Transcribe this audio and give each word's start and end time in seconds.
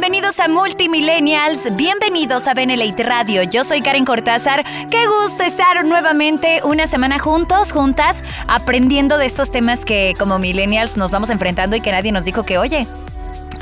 Bienvenidos 0.00 0.40
a 0.40 0.48
Multimillennials, 0.48 1.76
bienvenidos 1.76 2.46
a 2.46 2.54
Benelite 2.54 3.02
Radio. 3.02 3.42
Yo 3.42 3.64
soy 3.64 3.82
Karen 3.82 4.06
Cortázar. 4.06 4.64
Qué 4.90 5.06
gusto 5.06 5.42
estar 5.42 5.84
nuevamente 5.84 6.62
una 6.64 6.86
semana 6.86 7.18
juntos, 7.18 7.70
juntas, 7.70 8.24
aprendiendo 8.48 9.18
de 9.18 9.26
estos 9.26 9.50
temas 9.50 9.84
que 9.84 10.14
como 10.18 10.38
millennials 10.38 10.96
nos 10.96 11.10
vamos 11.10 11.28
enfrentando 11.28 11.76
y 11.76 11.82
que 11.82 11.92
nadie 11.92 12.12
nos 12.12 12.24
dijo 12.24 12.44
que, 12.44 12.56
oye, 12.56 12.86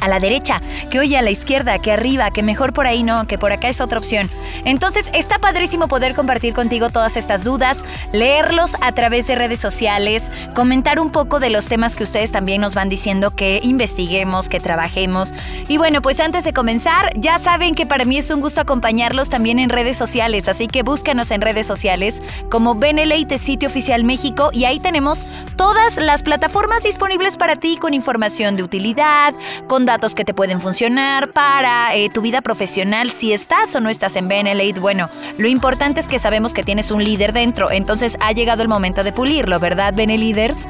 a 0.00 0.08
la 0.08 0.20
derecha, 0.20 0.60
que 0.90 0.98
oye 0.98 1.16
a 1.16 1.22
la 1.22 1.30
izquierda, 1.30 1.78
que 1.78 1.92
arriba, 1.92 2.30
que 2.30 2.42
mejor 2.42 2.72
por 2.72 2.86
ahí 2.86 3.02
no, 3.02 3.26
que 3.26 3.38
por 3.38 3.52
acá 3.52 3.68
es 3.68 3.80
otra 3.80 3.98
opción. 3.98 4.30
Entonces 4.64 5.10
está 5.12 5.38
padrísimo 5.38 5.88
poder 5.88 6.14
compartir 6.14 6.54
contigo 6.54 6.90
todas 6.90 7.16
estas 7.16 7.44
dudas, 7.44 7.84
leerlos 8.12 8.76
a 8.80 8.92
través 8.92 9.26
de 9.26 9.34
redes 9.34 9.60
sociales, 9.60 10.30
comentar 10.54 11.00
un 11.00 11.10
poco 11.10 11.40
de 11.40 11.50
los 11.50 11.68
temas 11.68 11.94
que 11.94 12.04
ustedes 12.04 12.32
también 12.32 12.60
nos 12.60 12.74
van 12.74 12.88
diciendo 12.88 13.34
que 13.34 13.60
investiguemos, 13.62 14.48
que 14.48 14.60
trabajemos. 14.60 15.32
Y 15.68 15.78
bueno, 15.78 16.02
pues 16.02 16.20
antes 16.20 16.44
de 16.44 16.52
comenzar, 16.52 17.12
ya 17.16 17.38
saben 17.38 17.74
que 17.74 17.86
para 17.86 18.04
mí 18.04 18.18
es 18.18 18.30
un 18.30 18.40
gusto 18.40 18.60
acompañarlos 18.60 19.30
también 19.30 19.58
en 19.58 19.70
redes 19.70 19.96
sociales, 19.96 20.48
así 20.48 20.66
que 20.66 20.82
búscanos 20.82 21.30
en 21.30 21.40
redes 21.40 21.66
sociales 21.66 22.22
como 22.50 22.74
Beneleite 22.74 23.38
Sitio 23.38 23.68
Oficial 23.68 24.04
México 24.04 24.50
y 24.52 24.64
ahí 24.64 24.80
tenemos 24.80 25.26
todas 25.56 25.96
las 25.96 26.22
plataformas 26.22 26.82
disponibles 26.82 27.36
para 27.36 27.56
ti 27.56 27.76
con 27.76 27.94
información 27.94 28.56
de 28.56 28.62
utilidad, 28.62 29.34
con 29.66 29.84
datos 29.88 30.14
que 30.14 30.26
te 30.26 30.34
pueden 30.34 30.60
funcionar 30.60 31.28
para 31.32 31.94
eh, 31.94 32.10
tu 32.10 32.20
vida 32.20 32.42
profesional, 32.42 33.10
si 33.10 33.32
estás 33.32 33.74
o 33.74 33.80
no 33.80 33.88
estás 33.88 34.16
en 34.16 34.28
Benelate. 34.28 34.80
Bueno, 34.80 35.08
lo 35.38 35.48
importante 35.48 35.98
es 35.98 36.06
que 36.06 36.18
sabemos 36.18 36.52
que 36.52 36.62
tienes 36.62 36.90
un 36.90 37.02
líder 37.02 37.32
dentro, 37.32 37.70
entonces 37.70 38.18
ha 38.20 38.32
llegado 38.32 38.60
el 38.60 38.68
momento 38.68 39.02
de 39.02 39.12
pulirlo, 39.12 39.58
¿verdad, 39.58 39.94
Beneliders? 39.94 40.66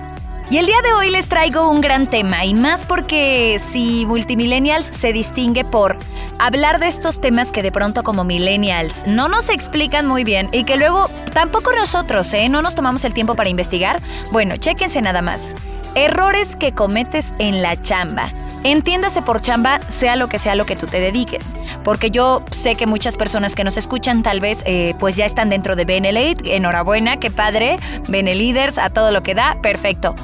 Y 0.50 0.58
el 0.58 0.66
día 0.66 0.80
de 0.84 0.92
hoy 0.92 1.10
les 1.10 1.28
traigo 1.28 1.68
un 1.68 1.80
gran 1.80 2.06
tema, 2.06 2.44
y 2.44 2.54
más 2.54 2.84
porque 2.84 3.56
si 3.58 4.06
Multimillennials 4.06 4.86
se 4.86 5.12
distingue 5.12 5.64
por 5.64 5.98
hablar 6.38 6.78
de 6.78 6.86
estos 6.86 7.20
temas 7.20 7.50
que 7.50 7.64
de 7.64 7.72
pronto 7.72 8.04
como 8.04 8.22
millennials 8.22 9.04
no 9.04 9.28
nos 9.28 9.48
explican 9.48 10.06
muy 10.06 10.22
bien 10.22 10.48
y 10.52 10.62
que 10.62 10.76
luego 10.76 11.10
tampoco 11.34 11.72
nosotros, 11.72 12.32
¿eh? 12.34 12.48
No 12.48 12.62
nos 12.62 12.76
tomamos 12.76 13.04
el 13.04 13.14
tiempo 13.14 13.34
para 13.34 13.50
investigar. 13.50 14.00
Bueno, 14.30 14.56
chéquense 14.58 15.02
nada 15.02 15.22
más. 15.22 15.56
Errores 15.96 16.54
que 16.54 16.70
cometes 16.70 17.34
en 17.40 17.62
la 17.62 17.82
chamba. 17.82 18.32
Entiéndase 18.64 19.22
por 19.22 19.40
chamba, 19.40 19.80
sea 19.88 20.16
lo 20.16 20.28
que 20.28 20.38
sea 20.38 20.54
lo 20.54 20.66
que 20.66 20.76
tú 20.76 20.86
te 20.86 21.00
dediques. 21.00 21.54
Porque 21.84 22.10
yo 22.10 22.42
sé 22.50 22.74
que 22.74 22.86
muchas 22.86 23.16
personas 23.16 23.54
que 23.54 23.64
nos 23.64 23.76
escuchan 23.76 24.22
tal 24.22 24.40
vez 24.40 24.62
eh, 24.66 24.94
pues 24.98 25.16
ya 25.16 25.26
están 25.26 25.48
dentro 25.48 25.76
de 25.76 25.84
Benelate. 25.84 26.56
Enhorabuena, 26.56 27.18
qué 27.18 27.30
padre. 27.30 27.76
Beneliders, 28.08 28.78
a 28.78 28.90
todo 28.90 29.10
lo 29.10 29.22
que 29.22 29.34
da, 29.34 29.58
perfecto. 29.62 30.14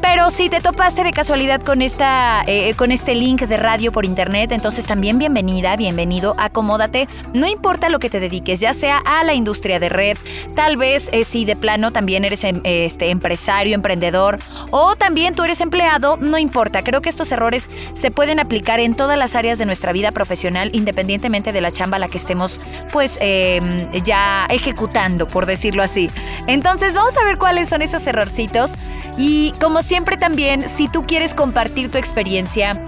Pero 0.00 0.30
si 0.30 0.48
te 0.48 0.60
topaste 0.60 1.02
de 1.02 1.12
casualidad 1.12 1.60
con, 1.60 1.82
esta, 1.82 2.42
eh, 2.46 2.74
con 2.74 2.92
este 2.92 3.14
link 3.14 3.42
de 3.42 3.56
radio 3.56 3.90
por 3.90 4.04
internet, 4.04 4.52
entonces 4.52 4.86
también 4.86 5.18
bienvenida, 5.18 5.76
bienvenido, 5.76 6.34
acomódate. 6.38 7.08
No 7.34 7.46
importa 7.48 7.88
lo 7.88 7.98
que 7.98 8.08
te 8.08 8.20
dediques, 8.20 8.60
ya 8.60 8.74
sea 8.74 8.98
a 8.98 9.24
la 9.24 9.34
industria 9.34 9.80
de 9.80 9.88
red, 9.88 10.16
tal 10.54 10.76
vez 10.76 11.08
eh, 11.12 11.24
si 11.24 11.44
de 11.44 11.56
plano 11.56 11.90
también 11.90 12.24
eres 12.24 12.44
em, 12.44 12.60
este, 12.62 13.10
empresario, 13.10 13.74
emprendedor, 13.74 14.38
o 14.70 14.94
también 14.94 15.34
tú 15.34 15.42
eres 15.42 15.60
empleado, 15.60 16.16
no 16.16 16.38
importa. 16.38 16.84
Creo 16.84 17.02
que 17.02 17.08
estos 17.08 17.32
errores 17.32 17.68
se 17.94 18.10
pueden 18.12 18.38
aplicar 18.38 18.78
en 18.78 18.94
todas 18.94 19.18
las 19.18 19.34
áreas 19.34 19.58
de 19.58 19.66
nuestra 19.66 19.92
vida 19.92 20.12
profesional, 20.12 20.70
independientemente 20.74 21.52
de 21.52 21.60
la 21.60 21.72
chamba 21.72 21.96
a 21.96 22.00
la 22.00 22.08
que 22.08 22.18
estemos, 22.18 22.60
pues, 22.92 23.18
em, 23.20 23.90
ya 24.04 24.46
ejecutando, 24.48 25.26
por 25.26 25.46
decirlo 25.46 25.82
así. 25.82 26.08
Entonces, 26.46 26.94
vamos 26.94 27.16
a 27.16 27.24
ver 27.24 27.36
cuáles 27.36 27.68
son 27.68 27.82
esos 27.82 28.06
errorcitos. 28.06 28.76
Y 29.16 29.52
como 29.60 29.82
siempre 29.88 30.18
también, 30.18 30.68
si 30.68 30.86
tú 30.86 31.06
quieres 31.06 31.32
compartir 31.32 31.90
tu 31.90 31.96
experiencia, 31.96 32.78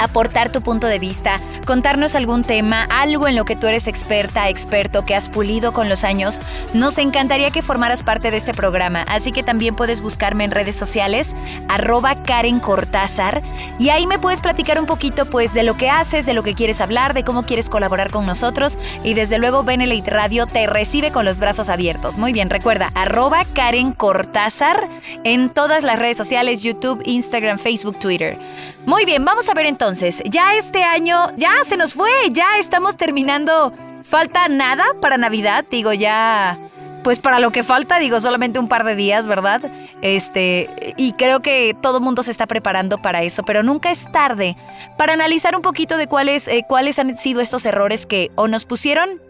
aportar 0.00 0.50
tu 0.50 0.62
punto 0.62 0.86
de 0.86 0.98
vista, 0.98 1.40
contarnos 1.66 2.14
algún 2.14 2.42
tema, 2.42 2.86
algo 2.90 3.28
en 3.28 3.36
lo 3.36 3.44
que 3.44 3.56
tú 3.56 3.66
eres 3.66 3.86
experta, 3.86 4.48
experto, 4.48 5.04
que 5.04 5.14
has 5.14 5.28
pulido 5.28 5.72
con 5.72 5.88
los 5.88 6.04
años, 6.04 6.40
nos 6.72 6.98
encantaría 6.98 7.50
que 7.50 7.62
formaras 7.62 8.02
parte 8.02 8.30
de 8.30 8.38
este 8.38 8.54
programa. 8.54 9.02
Así 9.02 9.30
que 9.30 9.42
también 9.42 9.76
puedes 9.76 10.00
buscarme 10.00 10.44
en 10.44 10.50
redes 10.50 10.76
sociales, 10.76 11.34
arroba 11.68 12.22
Karen 12.22 12.60
Cortázar, 12.60 13.42
y 13.78 13.90
ahí 13.90 14.06
me 14.06 14.18
puedes 14.18 14.40
platicar 14.40 14.80
un 14.80 14.86
poquito 14.86 15.26
pues 15.26 15.52
de 15.52 15.62
lo 15.62 15.76
que 15.76 15.90
haces, 15.90 16.26
de 16.26 16.34
lo 16.34 16.42
que 16.42 16.54
quieres 16.54 16.80
hablar, 16.80 17.12
de 17.14 17.24
cómo 17.24 17.42
quieres 17.44 17.68
colaborar 17.68 18.10
con 18.10 18.24
nosotros, 18.26 18.78
y 19.04 19.14
desde 19.14 19.38
luego 19.38 19.62
Benelite 19.62 20.10
Radio 20.10 20.46
te 20.46 20.66
recibe 20.66 21.12
con 21.12 21.24
los 21.24 21.40
brazos 21.40 21.68
abiertos. 21.68 22.16
Muy 22.16 22.32
bien, 22.32 22.48
recuerda, 22.48 22.90
arroba 22.94 23.44
Karen 23.54 23.92
Cortázar 23.92 24.88
en 25.24 25.50
todas 25.50 25.84
las 25.84 25.98
redes 25.98 26.16
sociales, 26.16 26.62
YouTube, 26.62 27.02
Instagram, 27.04 27.58
Facebook, 27.58 27.98
Twitter. 27.98 28.38
Muy 28.86 29.04
bien, 29.04 29.24
vamos 29.24 29.48
a 29.48 29.54
ver 29.54 29.66
entonces 29.66 29.89
entonces, 29.90 30.22
ya 30.30 30.54
este 30.54 30.84
año, 30.84 31.16
ya 31.36 31.64
se 31.64 31.76
nos 31.76 31.94
fue, 31.94 32.12
ya 32.30 32.58
estamos 32.58 32.96
terminando. 32.96 33.72
Falta 34.04 34.46
nada 34.48 34.84
para 35.02 35.16
Navidad, 35.16 35.64
digo, 35.68 35.92
ya 35.92 36.60
pues 37.02 37.18
para 37.18 37.40
lo 37.40 37.50
que 37.50 37.64
falta, 37.64 37.98
digo, 37.98 38.20
solamente 38.20 38.60
un 38.60 38.68
par 38.68 38.84
de 38.84 38.94
días, 38.94 39.26
¿verdad? 39.26 39.62
Este, 40.00 40.94
y 40.96 41.14
creo 41.14 41.40
que 41.40 41.74
todo 41.82 42.00
mundo 42.00 42.22
se 42.22 42.30
está 42.30 42.46
preparando 42.46 43.02
para 43.02 43.24
eso, 43.24 43.42
pero 43.42 43.64
nunca 43.64 43.90
es 43.90 44.12
tarde 44.12 44.56
para 44.96 45.14
analizar 45.14 45.56
un 45.56 45.62
poquito 45.62 45.96
de 45.96 46.06
cuáles, 46.06 46.46
eh, 46.46 46.64
cuáles 46.68 47.00
han 47.00 47.16
sido 47.16 47.40
estos 47.40 47.66
errores 47.66 48.06
que 48.06 48.30
o 48.36 48.46
nos 48.46 48.66
pusieron 48.66 49.20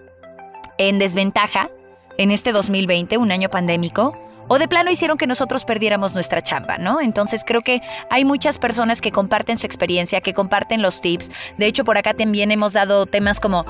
en 0.76 0.98
desventaja 0.98 1.70
en 2.18 2.32
este 2.32 2.52
2020, 2.52 3.16
un 3.16 3.32
año 3.32 3.48
pandémico, 3.48 4.12
o 4.52 4.58
de 4.58 4.66
plano 4.66 4.90
hicieron 4.90 5.16
que 5.16 5.28
nosotros 5.28 5.64
perdiéramos 5.64 6.12
nuestra 6.12 6.42
chamba, 6.42 6.76
¿no? 6.76 7.00
Entonces 7.00 7.44
creo 7.46 7.60
que 7.60 7.82
hay 8.10 8.24
muchas 8.24 8.58
personas 8.58 9.00
que 9.00 9.12
comparten 9.12 9.56
su 9.58 9.64
experiencia, 9.64 10.20
que 10.20 10.34
comparten 10.34 10.82
los 10.82 11.00
tips. 11.00 11.30
De 11.56 11.66
hecho, 11.66 11.84
por 11.84 11.96
acá 11.96 12.14
también 12.14 12.50
hemos 12.50 12.72
dado 12.72 13.06
temas 13.06 13.38
como 13.38 13.64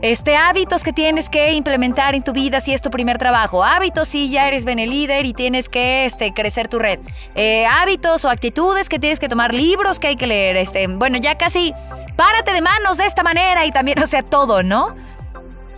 este, 0.00 0.34
hábitos 0.34 0.82
que 0.82 0.94
tienes 0.94 1.28
que 1.28 1.52
implementar 1.52 2.14
en 2.14 2.22
tu 2.24 2.32
vida 2.32 2.62
si 2.62 2.72
es 2.72 2.80
tu 2.80 2.88
primer 2.88 3.18
trabajo. 3.18 3.64
Hábitos 3.64 4.08
si 4.08 4.30
ya 4.30 4.48
eres 4.48 4.64
líder 4.64 5.26
y 5.26 5.34
tienes 5.34 5.68
que 5.68 6.06
este, 6.06 6.32
crecer 6.32 6.68
tu 6.68 6.78
red. 6.78 7.00
Eh, 7.34 7.66
hábitos 7.66 8.24
o 8.24 8.30
actitudes 8.30 8.88
que 8.88 8.98
tienes 8.98 9.20
que 9.20 9.28
tomar, 9.28 9.52
libros 9.52 9.98
que 9.98 10.06
hay 10.06 10.16
que 10.16 10.26
leer. 10.26 10.56
Este, 10.56 10.86
bueno, 10.86 11.18
ya 11.18 11.36
casi 11.36 11.74
párate 12.16 12.54
de 12.54 12.62
manos 12.62 12.96
de 12.96 13.04
esta 13.04 13.22
manera 13.22 13.66
y 13.66 13.72
también, 13.72 13.98
o 14.02 14.06
sea, 14.06 14.22
todo, 14.22 14.62
¿no? 14.62 14.96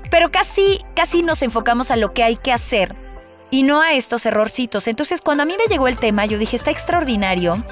Pero 0.09 0.31
casi, 0.31 0.85
casi 0.95 1.25
nos 1.25 1.43
enfocamos 1.43 1.91
a 1.91 1.97
lo 1.97 2.15
que 2.15 2.23
hay 2.23 2.37
que 2.37 2.53
hacer 2.53 3.06
y 3.51 3.63
no 3.63 3.81
a 3.81 3.95
estos 3.95 4.27
errorcitos. 4.27 4.89
Entonces, 4.89 5.21
cuando 5.21 5.43
a 5.43 5.47
mí 5.47 5.55
me 5.57 5.73
llegó 5.73 5.89
el 5.89 5.99
tema, 5.99 6.27
yo 6.27 6.39
dije, 6.39 6.57
está 6.57 6.71
extraordinario, 6.71 7.63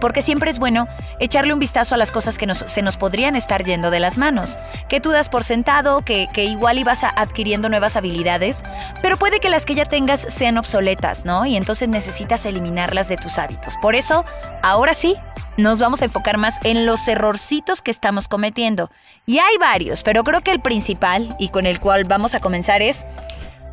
porque 0.00 0.22
siempre 0.22 0.50
es 0.50 0.58
bueno 0.58 0.86
echarle 1.18 1.52
un 1.52 1.58
vistazo 1.58 1.94
a 1.94 1.98
las 1.98 2.10
cosas 2.10 2.36
que 2.36 2.52
se 2.54 2.82
nos 2.82 2.96
podrían 2.96 3.36
estar 3.36 3.64
yendo 3.64 3.90
de 3.90 4.00
las 4.00 4.18
manos, 4.18 4.58
que 4.88 5.00
tú 5.00 5.10
das 5.10 5.28
por 5.28 5.44
sentado, 5.44 6.02
que, 6.02 6.28
que 6.32 6.44
igual 6.44 6.78
ibas 6.78 7.04
adquiriendo 7.04 7.68
nuevas 7.68 7.96
habilidades, 7.96 8.62
pero 9.00 9.16
puede 9.16 9.40
que 9.40 9.48
las 9.48 9.64
que 9.64 9.74
ya 9.74 9.86
tengas 9.86 10.20
sean 10.20 10.58
obsoletas, 10.58 11.24
¿no? 11.24 11.46
Y 11.46 11.56
entonces 11.56 11.88
necesitas 11.88 12.44
eliminarlas 12.44 13.08
de 13.08 13.16
tus 13.16 13.38
hábitos. 13.38 13.76
Por 13.80 13.94
eso, 13.94 14.24
ahora 14.62 14.92
sí, 14.92 15.16
nos 15.56 15.78
vamos 15.78 16.02
a 16.02 16.06
enfocar 16.06 16.36
más 16.36 16.58
en 16.64 16.84
los 16.84 17.06
errorcitos 17.08 17.80
que 17.80 17.90
estamos 17.90 18.28
cometiendo. 18.28 18.90
Y 19.24 19.38
hay 19.38 19.56
varios, 19.58 20.02
pero 20.02 20.24
creo 20.24 20.40
que 20.40 20.50
el 20.50 20.60
principal 20.60 21.34
y 21.38 21.48
con 21.48 21.66
el 21.66 21.80
cual 21.80 22.04
vamos 22.04 22.34
a 22.34 22.40
comenzar 22.40 22.82
es 22.82 23.04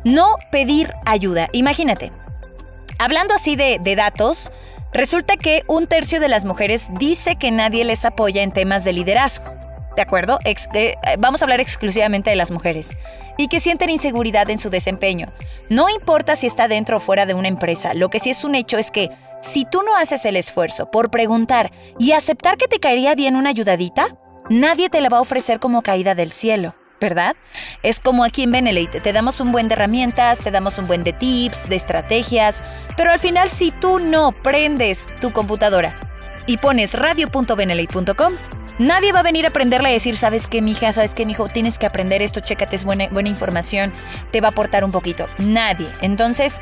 no 0.04 0.36
pedir 0.50 0.92
ayuda. 1.04 1.48
Imagínate, 1.52 2.12
hablando 2.98 3.34
así 3.34 3.56
de, 3.56 3.78
datos, 3.96 4.50
resulta 4.92 5.36
que 5.36 5.62
un 5.66 5.86
tercio 5.86 6.20
de 6.20 6.28
las 6.28 6.44
mujeres 6.44 6.88
dice 6.98 7.36
que 7.36 7.50
nadie 7.50 7.84
les 7.84 8.04
apoya 8.04 8.42
en 8.42 8.52
temas 8.52 8.84
de 8.84 8.92
liderazgo. 8.92 9.52
¿De 9.96 10.02
acuerdo? 10.02 10.38
Eh, 10.44 10.94
vamos 11.18 11.42
a 11.42 11.44
hablar 11.44 11.60
exclusivamente 11.60 12.30
de 12.30 12.36
las 12.36 12.50
mujeres. 12.50 12.96
Y 13.36 13.48
que 13.48 13.60
sienten 13.60 13.90
inseguridad 13.90 14.48
en 14.48 14.58
su 14.58 14.70
desempeño. 14.70 15.32
No 15.68 15.90
importa 15.90 16.34
si 16.34 16.46
está 16.46 16.66
dentro 16.66 16.96
o 16.96 17.00
fuera 17.00 17.26
de 17.26 17.34
una 17.34 17.48
empresa, 17.48 17.92
lo 17.92 18.08
que 18.08 18.18
sí 18.18 18.30
es 18.30 18.44
un 18.44 18.54
hecho 18.54 18.78
es 18.78 18.90
que 18.90 19.10
si 19.42 19.64
tú 19.64 19.82
no 19.82 19.96
haces 19.96 20.24
el 20.24 20.36
esfuerzo 20.36 20.90
por 20.90 21.10
preguntar 21.10 21.72
y 21.98 22.12
aceptar 22.12 22.56
que 22.56 22.68
te 22.68 22.78
caería 22.78 23.14
bien 23.14 23.36
una 23.36 23.50
ayudadita, 23.50 24.16
nadie 24.48 24.88
te 24.88 25.00
la 25.00 25.08
va 25.08 25.18
a 25.18 25.22
ofrecer 25.22 25.58
como 25.58 25.82
caída 25.82 26.14
del 26.14 26.32
cielo. 26.32 26.74
¿Verdad? 27.02 27.36
Es 27.82 28.00
como 28.00 28.24
aquí 28.24 28.44
en 28.44 28.52
Benelite, 28.52 29.00
te 29.00 29.12
damos 29.12 29.40
un 29.40 29.52
buen 29.52 29.68
de 29.68 29.74
herramientas, 29.74 30.40
te 30.40 30.50
damos 30.50 30.78
un 30.78 30.86
buen 30.86 31.02
de 31.02 31.12
tips, 31.12 31.68
de 31.68 31.76
estrategias, 31.76 32.62
pero 32.96 33.10
al 33.10 33.18
final 33.18 33.50
si 33.50 33.72
tú 33.72 33.98
no 33.98 34.32
prendes 34.32 35.08
tu 35.20 35.32
computadora 35.32 35.98
y 36.46 36.56
pones 36.56 36.94
radio.benelite.com, 36.94 38.34
Nadie 38.78 39.12
va 39.12 39.20
a 39.20 39.22
venir 39.22 39.44
a 39.44 39.50
aprenderle 39.50 39.90
a 39.90 39.92
decir, 39.92 40.16
¿sabes 40.16 40.46
qué, 40.48 40.62
mija? 40.62 40.92
¿Sabes 40.94 41.12
qué, 41.12 41.26
mijo? 41.26 41.46
Tienes 41.46 41.78
que 41.78 41.84
aprender 41.84 42.22
esto, 42.22 42.40
chécate, 42.40 42.74
es 42.74 42.84
buena, 42.84 43.06
buena 43.10 43.28
información, 43.28 43.92
te 44.30 44.40
va 44.40 44.48
a 44.48 44.50
aportar 44.50 44.82
un 44.82 44.90
poquito. 44.90 45.28
Nadie. 45.38 45.86
Entonces, 46.00 46.58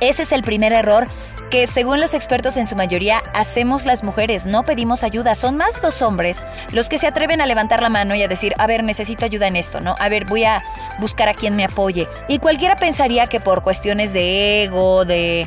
ese 0.00 0.22
es 0.22 0.32
el 0.32 0.42
primer 0.42 0.72
error 0.72 1.08
que 1.50 1.66
según 1.66 2.00
los 2.00 2.14
expertos 2.14 2.56
en 2.56 2.66
su 2.66 2.76
mayoría 2.76 3.22
hacemos 3.34 3.86
las 3.86 4.02
mujeres, 4.02 4.46
no 4.46 4.64
pedimos 4.64 5.02
ayuda, 5.02 5.34
son 5.34 5.56
más 5.56 5.82
los 5.82 6.02
hombres 6.02 6.44
los 6.72 6.88
que 6.88 6.98
se 6.98 7.06
atreven 7.06 7.40
a 7.40 7.46
levantar 7.46 7.82
la 7.82 7.88
mano 7.88 8.14
y 8.14 8.22
a 8.22 8.28
decir, 8.28 8.54
a 8.58 8.66
ver, 8.66 8.82
necesito 8.82 9.24
ayuda 9.24 9.46
en 9.46 9.56
esto, 9.56 9.80
¿no? 9.80 9.94
A 9.98 10.08
ver, 10.08 10.24
voy 10.24 10.44
a 10.44 10.62
buscar 10.98 11.28
a 11.28 11.34
quien 11.34 11.56
me 11.56 11.64
apoye. 11.64 12.08
Y 12.28 12.38
cualquiera 12.38 12.76
pensaría 12.76 13.26
que 13.26 13.40
por 13.40 13.62
cuestiones 13.62 14.12
de 14.12 14.64
ego, 14.64 15.04
de... 15.04 15.46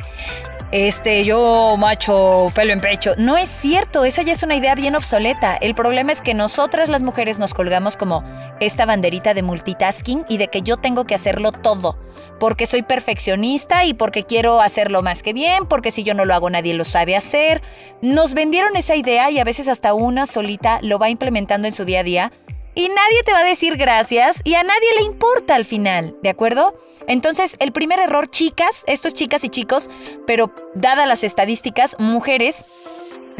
Este, 0.72 1.24
yo 1.24 1.74
macho, 1.76 2.52
pelo 2.54 2.72
en 2.72 2.80
pecho. 2.80 3.14
No 3.18 3.36
es 3.36 3.48
cierto, 3.48 4.04
esa 4.04 4.22
ya 4.22 4.32
es 4.32 4.44
una 4.44 4.54
idea 4.54 4.76
bien 4.76 4.94
obsoleta. 4.94 5.56
El 5.56 5.74
problema 5.74 6.12
es 6.12 6.20
que 6.20 6.32
nosotras 6.32 6.88
las 6.88 7.02
mujeres 7.02 7.40
nos 7.40 7.54
colgamos 7.54 7.96
como 7.96 8.22
esta 8.60 8.86
banderita 8.86 9.34
de 9.34 9.42
multitasking 9.42 10.26
y 10.28 10.38
de 10.38 10.46
que 10.46 10.62
yo 10.62 10.76
tengo 10.76 11.06
que 11.06 11.16
hacerlo 11.16 11.50
todo 11.50 11.98
porque 12.40 12.66
soy 12.66 12.82
perfeccionista 12.82 13.84
y 13.84 13.94
porque 13.94 14.24
quiero 14.24 14.60
hacerlo 14.60 15.02
más 15.02 15.22
que 15.22 15.32
bien, 15.32 15.66
porque 15.66 15.92
si 15.92 16.02
yo 16.02 16.14
no 16.14 16.24
lo 16.24 16.34
hago 16.34 16.50
nadie 16.50 16.74
lo 16.74 16.84
sabe 16.84 17.14
hacer. 17.14 17.62
Nos 18.02 18.34
vendieron 18.34 18.74
esa 18.74 18.96
idea 18.96 19.30
y 19.30 19.38
a 19.38 19.44
veces 19.44 19.68
hasta 19.68 19.94
una 19.94 20.26
solita 20.26 20.80
lo 20.82 20.98
va 20.98 21.10
implementando 21.10 21.68
en 21.68 21.74
su 21.74 21.84
día 21.84 22.00
a 22.00 22.02
día 22.04 22.32
y 22.74 22.88
nadie 22.88 23.22
te 23.24 23.32
va 23.32 23.40
a 23.40 23.44
decir 23.44 23.76
gracias 23.76 24.40
y 24.44 24.54
a 24.54 24.62
nadie 24.62 24.88
le 24.96 25.04
importa 25.04 25.54
al 25.54 25.64
final, 25.64 26.16
¿de 26.22 26.30
acuerdo? 26.30 26.74
Entonces, 27.06 27.56
el 27.58 27.72
primer 27.72 27.98
error, 27.98 28.30
chicas, 28.30 28.84
esto 28.86 29.08
es 29.08 29.14
chicas 29.14 29.44
y 29.44 29.48
chicos, 29.48 29.90
pero 30.26 30.52
dadas 30.74 31.08
las 31.08 31.24
estadísticas, 31.24 31.96
mujeres 31.98 32.64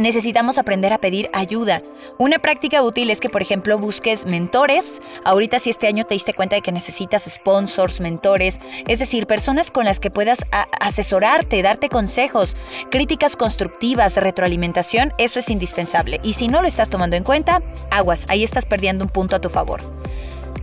necesitamos 0.01 0.59
aprender 0.59 0.93
a 0.93 0.99
pedir 0.99 1.31
ayuda. 1.33 1.83
Una 2.19 2.39
práctica 2.39 2.83
útil 2.83 3.11
es 3.11 3.21
que, 3.21 3.29
por 3.29 3.43
ejemplo, 3.43 3.79
busques 3.79 4.27
mentores. 4.27 5.01
Ahorita 5.25 5.59
si 5.59 5.71
este 5.71 5.87
año 5.87 6.05
te 6.05 6.15
diste 6.15 6.35
cuenta 6.35 6.57
de 6.57 6.63
que 6.63 6.73
necesitas 6.73 7.25
sponsors, 7.25 8.01
mentores, 8.01 8.61
es 8.87 8.99
decir, 8.99 9.27
personas 9.27 9.71
con 9.71 9.85
las 9.85 10.01
que 10.01 10.11
puedas 10.11 10.47
asesorarte, 10.81 11.63
darte 11.63 11.89
consejos, 11.89 12.57
críticas 12.91 13.37
constructivas, 13.37 14.17
retroalimentación, 14.17 15.13
eso 15.19 15.39
es 15.39 15.51
indispensable. 15.51 16.21
Y 16.23 16.33
si 16.33 16.49
no 16.49 16.63
lo 16.63 16.69
estás 16.69 16.91
tomando 16.91 17.17
en 17.17 17.25
cuenta, 17.25 17.63
aguas, 17.91 18.27
ahí 18.29 18.43
estás 18.43 18.67
perdiendo 18.67 19.05
un 19.05 19.11
punto 19.11 19.37
a 19.37 19.41
tu 19.41 19.49
favor. 19.49 19.81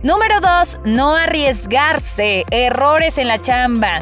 Número 0.02 0.40
2. 0.40 0.80
No 0.84 1.16
arriesgarse. 1.16 2.44
Errores 2.50 3.18
en 3.18 3.28
la 3.28 3.42
chamba. 3.42 4.00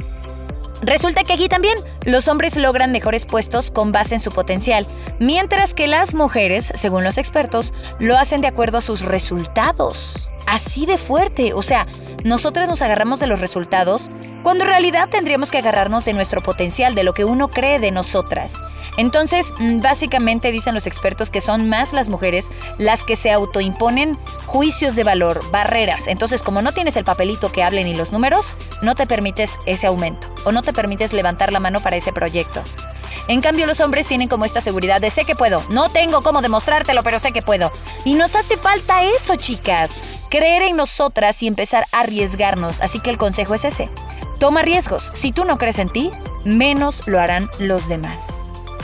Resulta 0.82 1.24
que 1.24 1.32
aquí 1.32 1.48
también 1.48 1.78
los 2.04 2.28
hombres 2.28 2.56
logran 2.56 2.92
mejores 2.92 3.24
puestos 3.24 3.70
con 3.70 3.92
base 3.92 4.14
en 4.14 4.20
su 4.20 4.30
potencial, 4.30 4.86
mientras 5.18 5.74
que 5.74 5.86
las 5.86 6.14
mujeres, 6.14 6.72
según 6.74 7.04
los 7.04 7.18
expertos, 7.18 7.72
lo 7.98 8.16
hacen 8.16 8.40
de 8.40 8.48
acuerdo 8.48 8.78
a 8.78 8.82
sus 8.82 9.02
resultados. 9.02 10.30
Así 10.46 10.86
de 10.86 10.96
fuerte, 10.96 11.54
o 11.54 11.62
sea, 11.62 11.86
nosotros 12.24 12.68
nos 12.68 12.82
agarramos 12.82 13.18
de 13.18 13.26
los 13.26 13.40
resultados 13.40 14.10
cuando 14.44 14.62
en 14.62 14.70
realidad 14.70 15.08
tendríamos 15.08 15.50
que 15.50 15.58
agarrarnos 15.58 16.04
de 16.04 16.12
nuestro 16.12 16.40
potencial, 16.40 16.94
de 16.94 17.02
lo 17.02 17.14
que 17.14 17.24
uno 17.24 17.48
cree 17.48 17.80
de 17.80 17.90
nosotras. 17.90 18.54
Entonces, 18.96 19.52
mm, 19.58 19.80
básicamente 19.80 20.52
dicen 20.52 20.72
los 20.72 20.86
expertos 20.86 21.30
que 21.30 21.40
son 21.40 21.68
más 21.68 21.92
las 21.92 22.08
mujeres 22.08 22.50
las 22.78 23.02
que 23.02 23.16
se 23.16 23.32
autoimponen 23.32 24.16
juicios 24.46 24.94
de 24.94 25.02
valor, 25.02 25.42
barreras. 25.50 26.06
Entonces, 26.06 26.44
como 26.44 26.62
no 26.62 26.70
tienes 26.70 26.96
el 26.96 27.04
papelito 27.04 27.50
que 27.50 27.64
hable 27.64 27.82
ni 27.82 27.94
los 27.94 28.12
números, 28.12 28.54
no 28.82 28.94
te 28.94 29.08
permites 29.08 29.58
ese 29.66 29.88
aumento 29.88 30.28
o 30.44 30.52
no 30.52 30.62
te 30.62 30.72
permites 30.76 31.12
levantar 31.12 31.52
la 31.52 31.58
mano 31.58 31.80
para 31.80 31.96
ese 31.96 32.12
proyecto. 32.12 32.62
En 33.28 33.40
cambio, 33.40 33.66
los 33.66 33.80
hombres 33.80 34.06
tienen 34.06 34.28
como 34.28 34.44
esta 34.44 34.60
seguridad 34.60 35.00
de 35.00 35.10
sé 35.10 35.24
que 35.24 35.34
puedo. 35.34 35.64
No 35.70 35.88
tengo 35.88 36.22
cómo 36.22 36.42
demostrártelo, 36.42 37.02
pero 37.02 37.18
sé 37.18 37.32
que 37.32 37.42
puedo. 37.42 37.72
Y 38.04 38.14
nos 38.14 38.36
hace 38.36 38.56
falta 38.56 39.02
eso, 39.02 39.34
chicas. 39.34 39.98
Creer 40.30 40.62
en 40.62 40.76
nosotras 40.76 41.42
y 41.42 41.48
empezar 41.48 41.86
a 41.90 42.00
arriesgarnos. 42.00 42.80
Así 42.80 43.00
que 43.00 43.10
el 43.10 43.18
consejo 43.18 43.54
es 43.54 43.64
ese. 43.64 43.88
Toma 44.38 44.62
riesgos. 44.62 45.10
Si 45.12 45.32
tú 45.32 45.44
no 45.44 45.58
crees 45.58 45.80
en 45.80 45.88
ti, 45.88 46.12
menos 46.44 47.08
lo 47.08 47.18
harán 47.18 47.48
los 47.58 47.88
demás. 47.88 48.28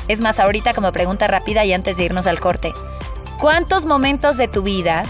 Es 0.09 0.21
más, 0.21 0.41
ahorita 0.41 0.75
como 0.75 0.91
pregunta 0.91 1.29
rápida 1.29 1.65
y 1.65 1.73
antes 1.73 1.97
de 1.97 2.05
irnos 2.05 2.27
al 2.27 2.41
corte. 2.41 2.73
¿Cuántos 3.39 3.87
momentos 3.87 4.37
de 4.37 4.49
tu 4.49 4.63
vida 4.63 5.05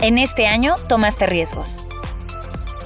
en 0.00 0.18
este 0.18 0.46
año 0.46 0.76
tomaste 0.88 1.26
riesgos? 1.26 1.85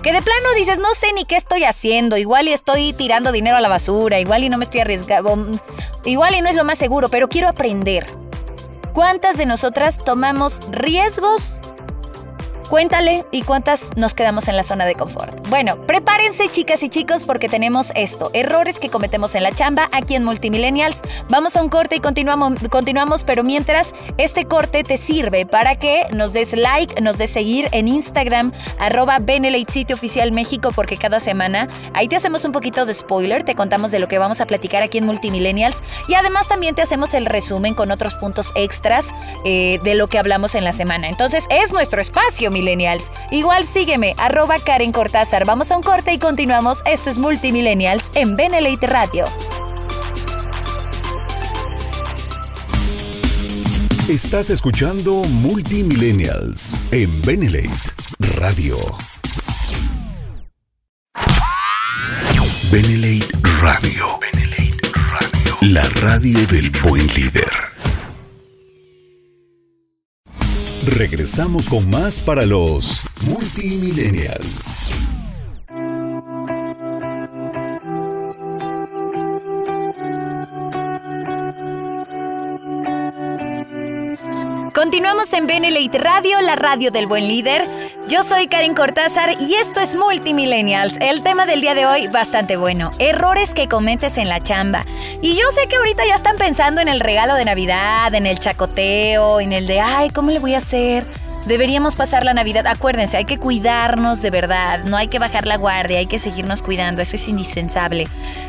Que 0.02 0.14
de 0.14 0.22
plano 0.22 0.48
dices, 0.56 0.78
no 0.78 0.94
sé 0.94 1.12
ni 1.12 1.26
qué 1.26 1.36
estoy 1.36 1.64
haciendo, 1.64 2.16
igual 2.16 2.48
y 2.48 2.52
estoy 2.52 2.94
tirando 2.94 3.32
dinero 3.32 3.58
a 3.58 3.60
la 3.60 3.68
basura, 3.68 4.18
igual 4.18 4.44
y 4.44 4.48
no 4.48 4.56
me 4.56 4.64
estoy 4.64 4.80
arriesgando, 4.80 5.60
igual 6.06 6.34
y 6.34 6.40
no 6.40 6.48
es 6.48 6.56
lo 6.56 6.64
más 6.64 6.78
seguro, 6.78 7.10
pero 7.10 7.28
quiero 7.28 7.48
aprender. 7.48 8.06
¿Cuántas 8.94 9.36
de 9.36 9.44
nosotras 9.44 9.98
tomamos 10.02 10.60
riesgos 10.70 11.60
Cuéntale 12.70 13.24
y 13.32 13.42
cuántas 13.42 13.90
nos 13.96 14.14
quedamos 14.14 14.46
en 14.46 14.56
la 14.56 14.62
zona 14.62 14.86
de 14.86 14.94
confort. 14.94 15.48
Bueno, 15.48 15.74
prepárense 15.88 16.48
chicas 16.48 16.84
y 16.84 16.88
chicos 16.88 17.24
porque 17.24 17.48
tenemos 17.48 17.90
esto, 17.96 18.30
errores 18.32 18.78
que 18.78 18.90
cometemos 18.90 19.34
en 19.34 19.42
la 19.42 19.50
chamba 19.50 19.88
aquí 19.90 20.14
en 20.14 20.22
Multimillennials. 20.22 21.02
Vamos 21.28 21.56
a 21.56 21.64
un 21.64 21.68
corte 21.68 21.96
y 21.96 21.98
continuamos, 21.98 22.60
continuamos, 22.70 23.24
pero 23.24 23.42
mientras 23.42 23.92
este 24.18 24.44
corte 24.44 24.84
te 24.84 24.98
sirve 24.98 25.46
para 25.46 25.74
que 25.74 26.06
nos 26.12 26.32
des 26.32 26.56
like, 26.56 27.00
nos 27.00 27.18
des 27.18 27.30
seguir 27.30 27.68
en 27.72 27.88
Instagram, 27.88 28.52
arroba 28.78 29.18
Sitio 29.66 29.96
Oficial 29.96 30.30
México, 30.30 30.70
porque 30.72 30.96
cada 30.96 31.18
semana 31.18 31.68
ahí 31.92 32.06
te 32.06 32.14
hacemos 32.14 32.44
un 32.44 32.52
poquito 32.52 32.86
de 32.86 32.94
spoiler, 32.94 33.42
te 33.42 33.56
contamos 33.56 33.90
de 33.90 33.98
lo 33.98 34.06
que 34.06 34.18
vamos 34.18 34.40
a 34.40 34.46
platicar 34.46 34.84
aquí 34.84 34.98
en 34.98 35.06
Multimillennials 35.06 35.82
y 36.06 36.14
además 36.14 36.46
también 36.46 36.76
te 36.76 36.82
hacemos 36.82 37.14
el 37.14 37.26
resumen 37.26 37.74
con 37.74 37.90
otros 37.90 38.14
puntos 38.14 38.52
extras 38.54 39.12
eh, 39.44 39.80
de 39.82 39.96
lo 39.96 40.06
que 40.06 40.20
hablamos 40.20 40.54
en 40.54 40.62
la 40.62 40.72
semana. 40.72 41.08
Entonces 41.08 41.46
es 41.50 41.72
nuestro 41.72 42.00
espacio, 42.00 42.52
Igual 43.30 43.66
sígueme, 43.66 44.14
arroba 44.18 44.58
Karen 44.58 44.92
Cortázar. 44.92 45.44
Vamos 45.44 45.70
a 45.70 45.76
un 45.76 45.82
corte 45.82 46.12
y 46.12 46.18
continuamos. 46.18 46.82
Esto 46.84 47.10
es 47.10 47.18
Multimillennials 47.18 48.10
en 48.14 48.36
Benelite 48.36 48.86
Radio. 48.86 49.24
Estás 54.08 54.50
escuchando 54.50 55.22
Multimillennials 55.22 56.82
en 56.90 57.22
Benelate 57.22 57.68
Radio. 58.18 58.76
Benelate 62.72 63.28
Radio. 63.60 64.18
Benelate 64.20 64.92
Radio. 64.92 65.56
La 65.60 65.88
radio 66.00 66.46
del 66.48 66.70
buen 66.82 67.06
líder. 67.14 67.69
Regresamos 70.96 71.68
con 71.68 71.88
más 71.88 72.18
para 72.18 72.44
los 72.44 73.02
multimillennials. 73.24 74.90
Continuamos 84.80 85.30
en 85.34 85.46
Benelite 85.46 85.98
Radio, 85.98 86.40
la 86.40 86.56
radio 86.56 86.90
del 86.90 87.06
buen 87.06 87.28
líder. 87.28 87.68
Yo 88.08 88.22
soy 88.22 88.46
Karen 88.46 88.74
Cortázar 88.74 89.36
y 89.38 89.56
esto 89.56 89.78
es 89.78 89.94
Multimillennials. 89.94 90.96
El 91.02 91.22
tema 91.22 91.44
del 91.44 91.60
día 91.60 91.74
de 91.74 91.84
hoy 91.84 92.08
bastante 92.08 92.56
bueno, 92.56 92.90
errores 92.98 93.52
que 93.52 93.68
cometes 93.68 94.16
en 94.16 94.30
la 94.30 94.42
chamba. 94.42 94.86
Y 95.20 95.36
yo 95.36 95.50
sé 95.50 95.68
que 95.68 95.76
ahorita 95.76 96.06
ya 96.06 96.14
están 96.14 96.38
pensando 96.38 96.80
en 96.80 96.88
el 96.88 97.00
regalo 97.00 97.34
de 97.34 97.44
Navidad, 97.44 98.14
en 98.14 98.24
el 98.24 98.38
chacoteo, 98.38 99.40
en 99.40 99.52
el 99.52 99.66
de, 99.66 99.80
ay, 99.80 100.08
¿cómo 100.08 100.30
le 100.30 100.38
voy 100.38 100.54
a 100.54 100.58
hacer? 100.58 101.04
Deberíamos 101.46 101.96
pasar 101.96 102.24
la 102.24 102.34
Navidad. 102.34 102.66
Acuérdense, 102.66 103.16
hay 103.16 103.24
que 103.24 103.38
cuidarnos 103.38 104.22
de 104.22 104.30
verdad. 104.30 104.84
No 104.84 104.96
hay 104.96 105.08
que 105.08 105.18
bajar 105.18 105.46
la 105.46 105.56
guardia, 105.56 105.98
hay 105.98 106.06
que 106.06 106.18
seguirnos 106.18 106.62
cuidando. 106.62 107.00
Eso 107.02 107.16
es 107.16 107.28
indispensable. 107.28 108.08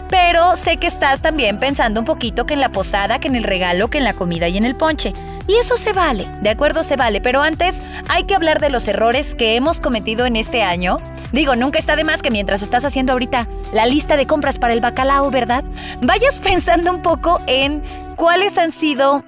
Pero 0.10 0.56
sé 0.56 0.78
que 0.78 0.88
estás 0.88 1.22
también 1.22 1.60
pensando 1.60 2.02
un 2.02 2.06
poquito 2.06 2.46
que 2.46 2.54
en 2.54 2.62
la 2.62 2.72
posada, 2.72 3.20
que 3.20 3.30
en 3.30 3.36
el 3.36 3.44
regalo, 3.44 3.90
que 3.90 3.98
en 3.98 4.04
la 4.04 4.14
comida 4.14 4.50
y 4.50 4.58
en 4.58 4.66
el 4.66 4.76
ponche. 4.76 5.14
Y 5.48 5.56
eso 5.56 5.78
se 5.78 5.94
vale, 5.94 6.28
de 6.42 6.50
acuerdo 6.50 6.84
se 6.84 6.98
vale. 6.98 7.22
Pero 7.22 7.42
antes 7.42 7.82
hay 8.10 8.26
que 8.26 8.36
hablar 8.36 8.60
de 8.60 8.70
los 8.70 8.88
errores 8.88 9.36
que 9.36 9.56
hemos 9.56 9.80
cometido 9.80 10.26
en 10.26 10.36
este 10.36 10.62
año. 10.62 10.98
Digo, 11.32 11.56
nunca 11.56 11.80
está 11.80 11.96
de 11.96 12.04
más 12.04 12.22
que 12.22 12.30
mientras 12.30 12.62
estás 12.62 12.84
haciendo 12.84 13.14
ahorita 13.14 13.48
la 13.74 13.86
lista 13.86 14.18
de 14.18 14.28
compras 14.28 14.60
para 14.60 14.74
el 14.74 14.82
bacalao, 14.82 15.32
¿verdad? 15.32 15.64
Vayas 16.02 16.40
pensando 16.40 16.92
un 16.92 17.02
poco 17.02 17.42
en 17.48 17.82
cuáles 18.18 18.58
han 18.58 18.72
sido 18.72 19.24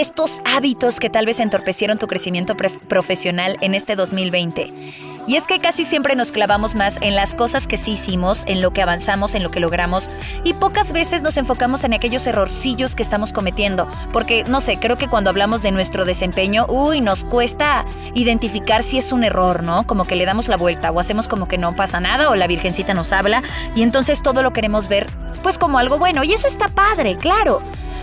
estos 0.00 0.42
hábitos 0.44 1.00
que 1.00 1.10
tal 1.10 1.26
vez 1.26 1.40
entorpecieron 1.40 1.98
tu 1.98 2.06
crecimiento 2.06 2.56
profesional 2.56 3.56
en 3.60 3.74
este 3.74 3.96
2020. 3.96 4.72
Y 5.28 5.34
es 5.34 5.48
que 5.48 5.58
casi 5.58 5.84
siempre 5.84 6.14
nos 6.14 6.30
clavamos 6.30 6.76
más 6.76 6.98
en 7.00 7.16
las 7.16 7.34
cosas 7.34 7.66
que 7.66 7.76
sí 7.76 7.92
hicimos, 7.92 8.44
en 8.46 8.60
lo 8.60 8.72
que 8.72 8.82
avanzamos, 8.82 9.34
en 9.34 9.42
lo 9.42 9.50
que 9.50 9.58
logramos, 9.58 10.08
y 10.44 10.52
pocas 10.54 10.92
veces 10.92 11.24
nos 11.24 11.36
enfocamos 11.36 11.82
en 11.82 11.94
aquellos 11.94 12.26
errorcillos 12.28 12.94
que 12.94 13.02
estamos 13.02 13.32
cometiendo. 13.32 13.88
Porque, 14.12 14.44
no 14.44 14.60
sé, 14.60 14.78
creo 14.78 14.96
que 14.96 15.08
cuando 15.08 15.30
hablamos 15.30 15.62
de 15.62 15.72
nuestro 15.72 16.04
desempeño, 16.04 16.66
uy, 16.68 17.00
nos 17.00 17.24
cuesta 17.24 17.84
identificar 18.14 18.84
si 18.84 18.98
es 18.98 19.10
un 19.10 19.24
error, 19.24 19.64
¿no? 19.64 19.84
Como 19.84 20.04
que 20.04 20.14
le 20.14 20.26
damos 20.26 20.46
la 20.46 20.56
vuelta 20.56 20.92
o 20.92 21.00
hacemos 21.00 21.26
como 21.26 21.48
que 21.48 21.58
no 21.58 21.74
pasa 21.74 21.98
nada 21.98 22.30
o 22.30 22.36
la 22.36 22.46
Virgencita 22.46 22.94
nos 22.94 23.12
habla 23.12 23.42
y 23.74 23.82
entonces 23.82 24.22
todo 24.22 24.42
lo 24.42 24.52
queremos 24.52 24.86
ver 24.86 25.08
pues 25.42 25.58
como 25.58 25.78
algo 25.78 25.98
bueno. 25.98 26.22
Y 26.22 26.34
eso 26.34 26.46
está 26.46 26.68
padre, 26.68 27.16
claro. 27.16 27.62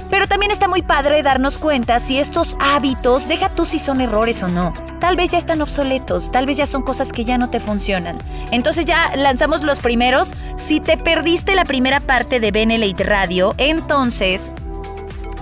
Pero 0.09 0.27
también 0.27 0.51
está 0.51 0.67
muy 0.67 0.81
padre 0.81 1.23
darnos 1.23 1.57
cuenta 1.57 1.99
si 1.99 2.19
estos 2.19 2.55
hábitos, 2.59 3.27
deja 3.27 3.49
tú 3.49 3.65
si 3.65 3.79
son 3.79 4.01
errores 4.01 4.43
o 4.43 4.47
no. 4.47 4.73
Tal 4.99 5.15
vez 5.15 5.31
ya 5.31 5.37
están 5.37 5.61
obsoletos, 5.61 6.31
tal 6.31 6.45
vez 6.45 6.57
ya 6.57 6.65
son 6.65 6.81
cosas 6.81 7.11
que 7.11 7.25
ya 7.25 7.37
no 7.37 7.49
te 7.49 7.59
funcionan. 7.59 8.17
Entonces 8.51 8.85
ya 8.85 9.15
lanzamos 9.15 9.63
los 9.63 9.79
primeros. 9.79 10.33
Si 10.55 10.79
te 10.79 10.97
perdiste 10.97 11.55
la 11.55 11.65
primera 11.65 11.99
parte 11.99 12.39
de 12.39 12.51
Benelete 12.51 13.03
Radio, 13.03 13.55
entonces 13.57 14.51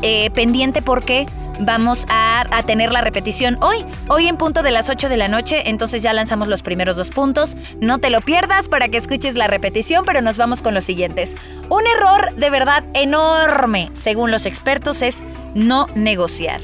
eh, 0.01 0.29
pendiente 0.31 0.81
porque 0.81 1.27
vamos 1.59 2.05
a, 2.09 2.45
tener 2.65 2.91
la 2.91 3.01
repetición 3.01 3.57
hoy, 3.61 3.85
hoy 4.07 4.27
en 4.27 4.37
punto 4.37 4.63
de 4.63 4.71
las 4.71 4.89
8 4.89 5.09
de 5.09 5.17
la 5.17 5.27
noche, 5.27 5.69
entonces 5.69 6.01
ya 6.01 6.13
lanzamos 6.13 6.47
los 6.47 6.61
primeros 6.61 6.95
dos 6.95 7.09
puntos. 7.09 7.57
No 7.79 7.99
te 7.99 8.09
lo 8.09 8.21
pierdas 8.21 8.69
para 8.69 8.87
que 8.89 8.97
escuches 8.97 9.35
la 9.35 9.47
repetición, 9.47 10.03
pero 10.05 10.21
nos 10.21 10.37
vamos 10.37 10.61
con 10.61 10.73
los 10.73 10.85
siguientes. 10.85 11.35
Un 11.69 11.83
error 11.87 12.35
de 12.35 12.49
verdad 12.49 12.83
enorme, 12.93 13.89
según 13.93 14.31
los 14.31 14.45
expertos, 14.45 15.01
es 15.01 15.23
no 15.55 15.87
negociar. 15.95 16.61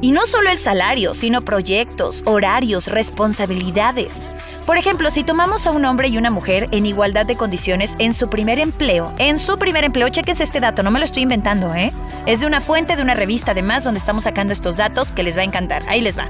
Y 0.00 0.12
no 0.12 0.26
solo 0.26 0.50
el 0.50 0.58
salario, 0.58 1.14
sino 1.14 1.42
proyectos, 1.42 2.22
horarios, 2.26 2.88
responsabilidades. 2.88 4.26
Por 4.66 4.76
ejemplo, 4.76 5.10
si 5.10 5.24
tomamos 5.24 5.66
a 5.66 5.72
un 5.72 5.84
hombre 5.84 6.08
y 6.08 6.18
una 6.18 6.30
mujer 6.30 6.68
en 6.70 6.86
igualdad 6.86 7.26
de 7.26 7.36
condiciones 7.36 7.96
en 7.98 8.14
su 8.14 8.30
primer 8.30 8.60
empleo, 8.60 9.12
en 9.18 9.40
su 9.40 9.58
primer 9.58 9.82
empleo, 9.82 10.08
chequense 10.08 10.44
este 10.44 10.60
dato, 10.60 10.84
no 10.84 10.92
me 10.92 11.00
lo 11.00 11.04
estoy 11.04 11.24
inventando, 11.24 11.74
¿eh? 11.74 11.92
Es 12.26 12.40
de 12.40 12.46
una 12.46 12.60
fuente 12.60 12.94
de 12.94 13.02
una 13.02 13.14
revista 13.14 13.50
además 13.50 13.82
donde 13.82 13.98
estamos 13.98 14.22
sacando 14.22 14.52
estos 14.52 14.76
datos 14.76 15.10
que 15.10 15.24
les 15.24 15.36
va 15.36 15.40
a 15.40 15.44
encantar. 15.44 15.82
Ahí 15.88 16.00
les 16.00 16.16
va. 16.16 16.28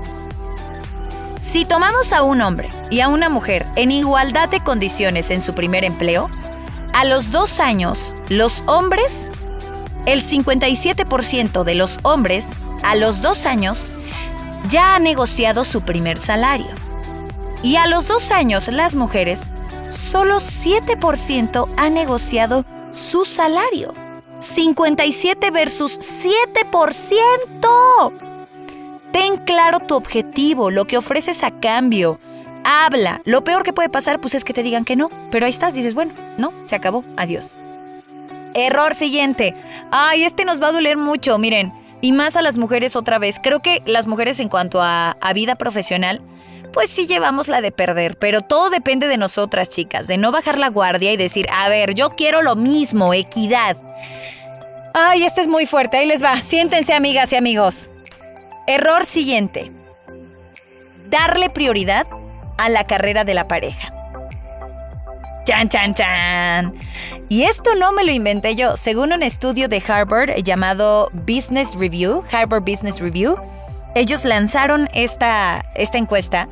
Si 1.41 1.67
tomamos 1.67 2.13
a 2.15 2.23
un 2.23 2.41
hombre 2.41 2.69
y 2.89 3.01
a 3.01 3.09
una 3.09 3.29
mujer 3.29 3.67
en 3.77 3.91
igualdad 3.91 4.49
de 4.49 4.61
condiciones 4.61 5.31
en 5.31 5.43
su 5.43 5.55
primer 5.55 5.85
empleo, 5.85 6.31
a 6.95 7.05
los 7.05 7.33
dos 7.33 7.61
años, 7.61 8.15
los 8.31 8.63
hombres, 8.67 9.31
el 10.07 10.23
57% 10.23 11.65
de 11.65 11.75
los 11.75 11.99
hombres, 12.03 12.47
a 12.83 12.97
los 12.97 13.21
dos 13.21 13.45
años, 13.45 13.85
ya 14.69 14.95
ha 14.95 14.99
negociado 15.01 15.65
su 15.65 15.83
primer 15.83 16.19
salario. 16.19 16.69
Y 17.63 17.77
a 17.77 17.87
los 17.87 18.09
dos 18.09 18.33
años, 18.33 18.67
las 18.69 18.97
mujeres, 18.97 19.53
solo 19.89 20.39
7% 20.39 21.73
han 21.77 21.95
negociado 21.95 22.65
su 22.91 23.25
salario. 23.25 23.95
57 24.41 25.53
versus 25.53 26.01
7%. 26.01 28.13
Ten 29.13 29.37
claro 29.39 29.81
tu 29.81 29.95
objetivo, 29.95 30.71
lo 30.73 30.87
que 30.87 30.97
ofreces 30.97 31.45
a 31.45 31.53
cambio. 31.61 32.19
Habla. 32.65 33.23
Lo 33.25 33.45
peor 33.45 33.63
que 33.63 33.73
puede 33.73 33.89
pasar 33.89 34.21
pues 34.21 34.35
es 34.35 34.43
que 34.43 34.53
te 34.53 34.65
digan 34.65 34.85
que 34.85 34.97
no, 34.97 35.11
pero 35.31 35.47
ahí 35.47 35.51
estás, 35.51 35.75
dices, 35.75 35.95
bueno, 35.95 36.15
no, 36.39 36.53
se 36.65 36.75
acabó, 36.75 37.05
adiós. 37.17 37.57
Error 38.55 38.97
siguiente. 38.97 39.55
Ay, 39.93 40.25
este 40.25 40.45
nos 40.45 40.61
va 40.61 40.67
a 40.69 40.73
doler 40.73 40.97
mucho, 40.97 41.39
miren. 41.39 41.73
Y 42.01 42.11
más 42.11 42.35
a 42.35 42.43
las 42.43 42.59
mujeres 42.59 42.97
otra 42.97 43.21
vez. 43.21 43.39
Creo 43.41 43.63
que 43.63 43.83
las 43.87 44.09
mujeres 44.09 44.41
en 44.41 44.49
cuanto 44.49 44.83
a, 44.83 45.13
a 45.21 45.33
vida 45.33 45.55
profesional 45.55 46.23
pues 46.73 46.91
sí 46.91 47.07
llevamos 47.07 47.49
la 47.49 47.61
de 47.61 47.73
perder, 47.73 48.17
pero 48.17 48.41
todo 48.41 48.71
depende 48.71 49.07
de 49.09 49.19
nosotras, 49.19 49.71
chicas, 49.71 50.07
de 50.07 50.17
no 50.17 50.33
bajar 50.33 50.59
la 50.59 50.69
guardia 50.69 51.13
y 51.13 51.17
decir, 51.17 51.47
a 51.53 51.69
ver, 51.69 51.95
yo 51.95 52.11
quiero 52.11 52.43
lo 52.43 52.57
mismo, 52.57 53.15
equidad. 53.15 53.77
Ay, 54.95 55.25
este 55.25 55.41
es 55.41 55.49
muy 55.49 55.67
fuerte, 55.67 55.99
ahí 55.99 56.07
les 56.07 56.23
va, 56.23 56.41
siéntense 56.43 56.95
amigas 56.95 57.33
y 57.33 57.37
amigos. 57.37 57.89
Error 58.67 59.05
siguiente. 59.05 59.73
Darle 61.09 61.51
prioridad 61.51 62.07
a 62.59 62.69
la 62.69 62.85
carrera 62.85 63.25
de 63.25 63.35
la 63.35 63.49
pareja. 63.49 63.93
Chan, 65.45 65.69
chan, 65.69 65.95
chan. 65.95 66.75
Y 67.29 67.45
esto 67.45 67.75
no 67.75 67.93
me 67.93 68.05
lo 68.05 68.13
inventé 68.13 68.55
yo. 68.55 68.77
Según 68.77 69.13
un 69.13 69.23
estudio 69.23 69.69
de 69.69 69.83
Harvard 69.87 70.37
llamado 70.45 71.11
Business 71.13 71.75
Review, 71.75 72.23
Harvard 72.31 72.63
Business 72.63 73.01
Review, 73.01 73.37
ellos 73.95 74.25
lanzaron 74.25 74.89
esta, 74.95 75.65
esta 75.75 75.99
encuesta 75.99 76.47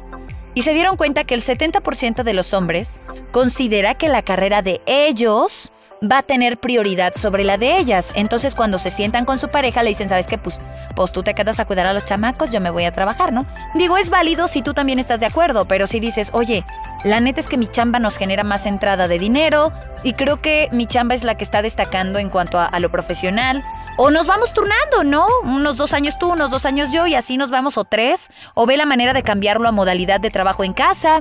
y 0.54 0.62
se 0.62 0.74
dieron 0.74 0.96
cuenta 0.96 1.24
que 1.24 1.34
el 1.34 1.42
70% 1.42 2.22
de 2.22 2.34
los 2.34 2.54
hombres 2.54 3.00
considera 3.32 3.94
que 3.94 4.08
la 4.08 4.22
carrera 4.22 4.62
de 4.62 4.80
ellos 4.86 5.72
va 6.02 6.18
a 6.18 6.22
tener 6.22 6.58
prioridad 6.58 7.14
sobre 7.14 7.44
la 7.44 7.58
de 7.58 7.78
ellas. 7.78 8.12
Entonces, 8.14 8.54
cuando 8.54 8.78
se 8.78 8.90
sientan 8.90 9.24
con 9.24 9.38
su 9.38 9.48
pareja, 9.48 9.82
le 9.82 9.90
dicen, 9.90 10.08
¿sabes 10.08 10.26
qué? 10.26 10.38
Pues, 10.38 10.58
pues 10.96 11.12
tú 11.12 11.22
te 11.22 11.34
quedas 11.34 11.60
a 11.60 11.66
cuidar 11.66 11.86
a 11.86 11.92
los 11.92 12.04
chamacos, 12.04 12.50
yo 12.50 12.60
me 12.60 12.70
voy 12.70 12.84
a 12.84 12.92
trabajar, 12.92 13.32
¿no? 13.32 13.46
Digo, 13.74 13.96
es 13.96 14.10
válido 14.10 14.48
si 14.48 14.62
tú 14.62 14.72
también 14.72 14.98
estás 14.98 15.20
de 15.20 15.26
acuerdo, 15.26 15.66
pero 15.66 15.86
si 15.86 16.00
dices, 16.00 16.30
oye, 16.32 16.64
la 17.04 17.20
neta 17.20 17.40
es 17.40 17.48
que 17.48 17.56
mi 17.56 17.66
chamba 17.66 17.98
nos 17.98 18.16
genera 18.16 18.44
más 18.44 18.66
entrada 18.66 19.08
de 19.08 19.18
dinero 19.18 19.72
y 20.02 20.14
creo 20.14 20.40
que 20.40 20.68
mi 20.72 20.86
chamba 20.86 21.14
es 21.14 21.24
la 21.24 21.34
que 21.36 21.44
está 21.44 21.62
destacando 21.62 22.18
en 22.18 22.30
cuanto 22.30 22.58
a, 22.58 22.66
a 22.66 22.80
lo 22.80 22.90
profesional. 22.90 23.64
O 23.96 24.10
nos 24.10 24.26
vamos 24.26 24.54
turnando, 24.54 25.04
¿no? 25.04 25.26
Unos 25.42 25.76
dos 25.76 25.92
años 25.92 26.18
tú, 26.18 26.32
unos 26.32 26.50
dos 26.50 26.64
años 26.64 26.90
yo 26.90 27.06
y 27.06 27.14
así 27.14 27.36
nos 27.36 27.50
vamos 27.50 27.76
o 27.76 27.84
tres. 27.84 28.30
O 28.54 28.64
ve 28.64 28.78
la 28.78 28.86
manera 28.86 29.12
de 29.12 29.22
cambiarlo 29.22 29.68
a 29.68 29.72
modalidad 29.72 30.20
de 30.20 30.30
trabajo 30.30 30.64
en 30.64 30.72
casa. 30.72 31.20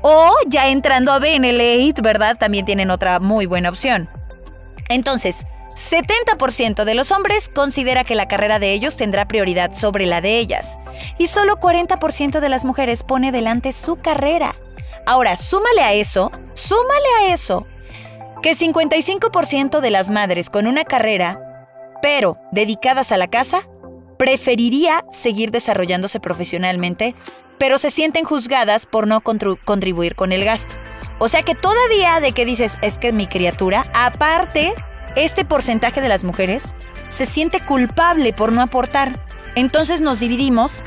O 0.00 0.34
ya 0.46 0.68
entrando 0.68 1.12
a 1.12 1.20
BNL8, 1.20 2.00
¿verdad? 2.00 2.38
También 2.38 2.64
tienen 2.64 2.90
otra 2.90 3.20
muy 3.20 3.44
buena 3.44 3.68
opción. 3.68 4.08
Entonces, 4.88 5.46
70% 5.74 6.84
de 6.84 6.94
los 6.94 7.10
hombres 7.10 7.48
considera 7.48 8.04
que 8.04 8.14
la 8.14 8.28
carrera 8.28 8.58
de 8.58 8.72
ellos 8.72 8.96
tendrá 8.96 9.26
prioridad 9.26 9.74
sobre 9.74 10.06
la 10.06 10.20
de 10.20 10.38
ellas. 10.38 10.78
Y 11.18 11.26
solo 11.26 11.56
40% 11.56 12.40
de 12.40 12.48
las 12.48 12.64
mujeres 12.64 13.02
pone 13.02 13.32
delante 13.32 13.72
su 13.72 13.96
carrera. 13.96 14.54
Ahora, 15.04 15.36
súmale 15.36 15.82
a 15.82 15.92
eso, 15.92 16.30
súmale 16.54 17.08
a 17.20 17.32
eso, 17.32 17.66
que 18.42 18.52
55% 18.52 19.80
de 19.80 19.90
las 19.90 20.10
madres 20.10 20.48
con 20.48 20.66
una 20.66 20.84
carrera, 20.84 21.66
pero 22.00 22.38
dedicadas 22.52 23.10
a 23.10 23.16
la 23.16 23.28
casa, 23.28 23.68
preferiría 24.16 25.04
seguir 25.12 25.50
desarrollándose 25.50 26.20
profesionalmente, 26.20 27.14
pero 27.58 27.78
se 27.78 27.90
sienten 27.90 28.24
juzgadas 28.24 28.86
por 28.86 29.06
no 29.06 29.20
contribuir 29.20 30.14
con 30.14 30.32
el 30.32 30.44
gasto. 30.44 30.74
O 31.18 31.28
sea 31.28 31.42
que 31.42 31.54
todavía 31.54 32.20
de 32.20 32.32
que 32.32 32.44
dices, 32.44 32.76
es 32.82 32.98
que 32.98 33.12
mi 33.12 33.26
criatura, 33.26 33.86
aparte, 33.94 34.74
este 35.16 35.44
porcentaje 35.44 36.00
de 36.00 36.08
las 36.08 36.24
mujeres 36.24 36.74
se 37.08 37.26
siente 37.26 37.60
culpable 37.60 38.32
por 38.32 38.52
no 38.52 38.62
aportar. 38.62 39.12
Entonces 39.54 40.00
nos 40.00 40.18
dividimos 40.20 40.82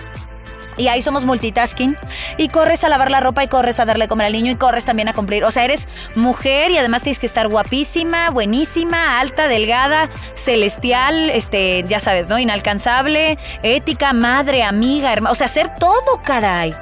y 0.77 0.87
ahí 0.87 1.01
somos 1.01 1.25
multitasking. 1.25 1.97
Y 2.37 2.49
corres 2.49 2.83
a 2.83 2.89
lavar 2.89 3.11
la 3.11 3.19
ropa 3.19 3.43
y 3.43 3.47
corres 3.47 3.79
a 3.79 3.85
darle 3.85 4.07
comer 4.07 4.27
al 4.27 4.33
niño 4.33 4.51
y 4.51 4.55
corres 4.55 4.85
también 4.85 5.07
a 5.07 5.13
cumplir. 5.13 5.43
O 5.43 5.51
sea, 5.51 5.65
eres 5.65 5.87
mujer 6.15 6.71
y 6.71 6.77
además 6.77 7.03
tienes 7.03 7.19
que 7.19 7.25
estar 7.25 7.47
guapísima, 7.47 8.29
buenísima, 8.29 9.19
alta, 9.19 9.47
delgada, 9.47 10.09
celestial, 10.35 11.29
este, 11.29 11.83
ya 11.87 11.99
sabes, 11.99 12.29
¿no? 12.29 12.39
Inalcanzable, 12.39 13.37
ética, 13.63 14.13
madre, 14.13 14.63
amiga, 14.63 15.11
hermana. 15.11 15.31
O 15.31 15.35
sea, 15.35 15.45
hacer 15.45 15.75
todo, 15.75 16.21
caray. 16.23 16.73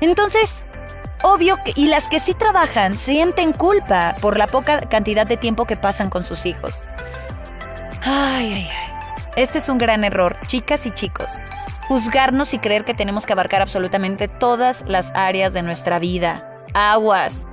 Entonces, 0.00 0.64
obvio 1.22 1.58
que, 1.64 1.72
y 1.76 1.88
las 1.88 2.08
que 2.08 2.20
sí 2.20 2.34
trabajan 2.34 2.98
sienten 2.98 3.52
culpa 3.52 4.14
por 4.20 4.36
la 4.36 4.46
poca 4.46 4.80
cantidad 4.80 5.26
de 5.26 5.36
tiempo 5.36 5.64
que 5.64 5.76
pasan 5.76 6.10
con 6.10 6.22
sus 6.22 6.44
hijos. 6.46 6.80
Ay, 8.02 8.52
ay, 8.52 8.70
ay. 8.70 8.94
Este 9.36 9.58
es 9.58 9.68
un 9.68 9.78
gran 9.78 10.04
error, 10.04 10.38
chicas 10.46 10.86
y 10.86 10.92
chicos. 10.92 11.40
Juzgarnos 11.88 12.54
y 12.54 12.58
creer 12.58 12.84
que 12.84 12.94
tenemos 12.94 13.26
que 13.26 13.32
abarcar 13.32 13.62
absolutamente 13.62 14.28
todas 14.28 14.84
las 14.86 15.12
áreas 15.14 15.52
de 15.52 15.62
nuestra 15.62 15.98
vida. 15.98 16.62
Aguas. 16.72 17.46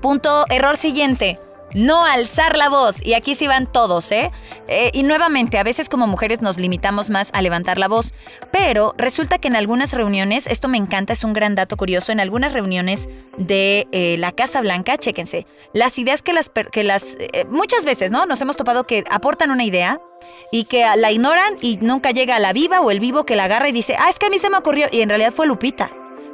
Punto, 0.00 0.46
error 0.48 0.76
siguiente 0.76 1.38
no 1.74 2.04
alzar 2.04 2.56
la 2.56 2.68
voz. 2.68 3.04
Y 3.04 3.14
aquí 3.14 3.34
sí 3.34 3.46
van 3.46 3.70
todos, 3.70 4.10
¿eh? 4.12 4.30
¿eh? 4.68 4.90
Y 4.92 5.02
nuevamente, 5.02 5.58
a 5.58 5.62
veces 5.62 5.88
como 5.88 6.06
mujeres 6.06 6.42
nos 6.42 6.58
limitamos 6.58 7.10
más 7.10 7.30
a 7.32 7.42
levantar 7.42 7.78
la 7.78 7.88
voz, 7.88 8.12
pero 8.50 8.94
resulta 8.98 9.38
que 9.38 9.48
en 9.48 9.56
algunas 9.56 9.92
reuniones, 9.92 10.46
esto 10.46 10.68
me 10.68 10.78
encanta, 10.78 11.12
es 11.12 11.24
un 11.24 11.32
gran 11.32 11.54
dato 11.54 11.76
curioso, 11.76 12.12
en 12.12 12.20
algunas 12.20 12.52
reuniones 12.52 13.08
de 13.36 13.86
eh, 13.92 14.16
la 14.18 14.32
Casa 14.32 14.60
Blanca, 14.60 14.96
chéquense, 14.96 15.46
las 15.72 15.98
ideas 15.98 16.22
que 16.22 16.32
las, 16.32 16.48
que 16.48 16.84
las 16.84 17.16
eh, 17.18 17.44
muchas 17.50 17.84
veces, 17.84 18.10
¿no? 18.10 18.26
Nos 18.26 18.40
hemos 18.40 18.56
topado 18.56 18.84
que 18.84 19.04
aportan 19.10 19.50
una 19.50 19.64
idea 19.64 20.00
y 20.50 20.64
que 20.64 20.84
la 20.96 21.10
ignoran 21.10 21.56
y 21.60 21.78
nunca 21.78 22.10
llega 22.10 22.36
a 22.36 22.38
la 22.38 22.52
viva 22.52 22.80
o 22.80 22.90
el 22.90 23.00
vivo 23.00 23.24
que 23.24 23.36
la 23.36 23.44
agarra 23.44 23.68
y 23.68 23.72
dice, 23.72 23.96
ah, 23.98 24.08
es 24.10 24.18
que 24.18 24.26
a 24.26 24.30
mí 24.30 24.38
se 24.38 24.50
me 24.50 24.58
ocurrió 24.58 24.86
y 24.90 25.00
en 25.00 25.08
realidad 25.08 25.32
fue 25.32 25.46
Lupita. 25.46 25.90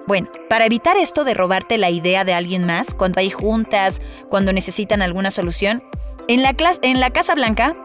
Bueno, 0.09 0.31
para 0.49 0.65
evitar 0.65 0.97
esto 0.97 1.23
de 1.23 1.35
robarte 1.35 1.77
la 1.77 1.91
idea 1.91 2.25
de 2.25 2.33
alguien 2.33 2.65
más, 2.65 2.95
cuando 2.95 3.21
hay 3.21 3.29
juntas, 3.29 4.01
cuando 4.31 4.55
necesitan 4.55 5.03
alguna 5.03 5.31
solución, 5.31 5.83
en 6.29 6.43
la, 6.43 6.57
en 6.81 6.99
la 6.99 7.11
Casa 7.11 7.35
Blanca 7.35 7.77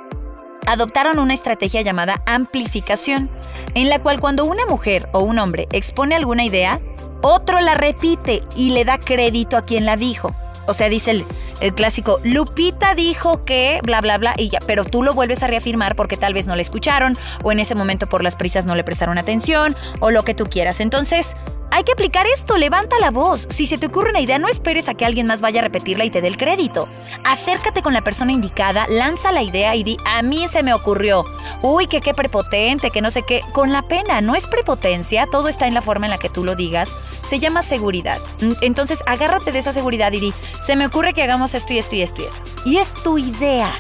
adoptaron 0.66 1.20
una 1.20 1.34
estrategia 1.34 1.82
llamada 1.82 2.24
amplificación, 2.26 3.30
en 3.76 3.90
la 3.90 4.00
cual 4.00 4.22
cuando 4.22 4.46
una 4.46 4.66
mujer 4.66 5.10
o 5.12 5.20
un 5.20 5.38
hombre 5.38 5.68
expone 5.74 6.16
alguna 6.16 6.46
idea, 6.46 6.80
otro 7.22 7.60
la 7.60 7.74
repite 7.74 8.42
y 8.56 8.70
le 8.70 8.86
da 8.86 9.00
crédito 9.00 9.58
a 9.58 9.66
quien 9.66 9.86
la 9.86 9.98
dijo. 9.98 10.34
O 10.66 10.74
sea, 10.74 10.88
dice 10.88 11.12
el, 11.12 11.26
el, 11.60 11.74
clásico, 11.74 12.22
Lupita 12.24 12.96
dijo 12.96 13.44
que, 13.44 13.82
bla, 13.84 14.00
bla, 14.00 14.18
bla, 14.18 14.34
y 14.38 14.48
ya, 14.48 14.60
pero 14.66 14.86
tú 14.86 15.04
lo 15.04 15.14
vuelves 15.14 15.44
a 15.44 15.48
reafirmar 15.48 15.98
porque 15.98 16.16
tal 16.16 16.34
vez 16.34 16.48
no 16.48 16.56
le 16.56 16.62
escucharon, 16.62 17.18
o 17.44 17.52
en 17.52 17.60
ese 17.60 17.76
momento 17.76 18.08
por 18.08 18.24
las 18.24 18.38
prisas 18.38 18.66
no 18.66 18.76
le 18.76 18.86
prestaron 18.86 19.18
atención, 19.18 19.76
o 20.00 20.10
lo 20.10 20.24
que 20.24 20.34
tú 20.34 20.46
quieras. 20.46 20.80
Entonces, 20.80 21.36
Hay 21.76 21.84
que 21.84 21.94
aplicar 21.94 22.28
esto, 22.28 22.60
levanta 22.60 23.00
la 23.00 23.10
voz. 23.10 23.48
Si 23.50 23.66
se 23.66 23.80
te 23.80 23.88
ocurre 23.88 24.12
una 24.12 24.22
idea, 24.22 24.38
no 24.38 24.48
esperes 24.48 24.88
a 24.90 24.94
que 24.94 25.06
alguien 25.06 25.26
más 25.26 25.42
vaya 25.42 25.60
a 25.60 25.64
repetirla 25.64 26.06
y 26.06 26.12
te 26.12 26.22
dé 26.22 26.28
el 26.28 26.38
crédito. 26.38 26.88
Acércate 27.24 27.82
con 27.82 27.94
la 27.94 28.04
persona 28.04 28.32
indicada, 28.32 28.86
lanza 28.88 29.32
la 29.32 29.42
idea 29.42 29.76
y 29.76 29.84
di, 29.84 29.98
a 30.06 30.22
mí 30.22 30.48
se 30.48 30.62
me 30.62 30.76
ocurrió. 30.76 31.26
Uy, 31.64 31.88
que 31.88 32.00
qué 32.00 32.14
prepotente, 32.14 32.92
que 32.92 33.02
no 33.02 33.10
sé 33.10 33.24
qué. 33.24 33.42
Con 33.54 33.72
la 33.72 33.82
pena, 33.82 34.22
no 34.22 34.36
es 34.36 34.46
prepotencia, 34.46 35.26
todo 35.26 35.48
está 35.48 35.66
en 35.66 35.74
la 35.74 35.82
forma 35.82 36.06
en 36.06 36.12
la 36.12 36.20
que 36.20 36.30
tú 36.30 36.44
lo 36.44 36.56
digas. 36.56 36.96
Se 37.24 37.40
llama 37.40 37.64
seguridad. 37.64 38.20
Entonces, 38.62 39.02
agárrate 39.08 39.52
de 39.52 39.58
esa 39.58 39.74
seguridad 39.74 40.12
y 40.12 40.20
di, 40.20 40.34
se 40.62 40.76
me 40.76 40.86
ocurre 40.86 41.16
que 41.16 41.24
hagamos 41.24 41.56
esto 41.56 41.74
y 41.74 41.80
esto 41.80 41.96
y 41.96 42.04
esto 42.04 42.22
y 42.22 42.26
esto. 42.26 42.44
Y 42.66 42.78
es 42.78 42.94
tu 42.94 43.18
idea. 43.18 43.74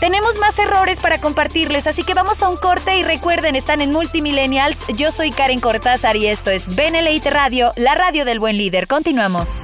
Tenemos 0.00 0.38
más 0.38 0.58
errores 0.58 0.98
para 0.98 1.20
compartirles, 1.20 1.86
así 1.86 2.04
que 2.04 2.14
vamos 2.14 2.42
a 2.42 2.48
un 2.48 2.56
corte 2.56 2.96
y 2.96 3.02
recuerden, 3.02 3.54
están 3.54 3.82
en 3.82 3.92
Multimillennials. 3.92 4.86
Yo 4.96 5.12
soy 5.12 5.30
Karen 5.30 5.60
Cortázar 5.60 6.16
y 6.16 6.26
esto 6.26 6.48
es 6.48 6.74
Benelite 6.74 7.28
Radio, 7.28 7.74
la 7.76 7.94
radio 7.94 8.24
del 8.24 8.40
buen 8.40 8.56
líder. 8.56 8.86
Continuamos. 8.86 9.60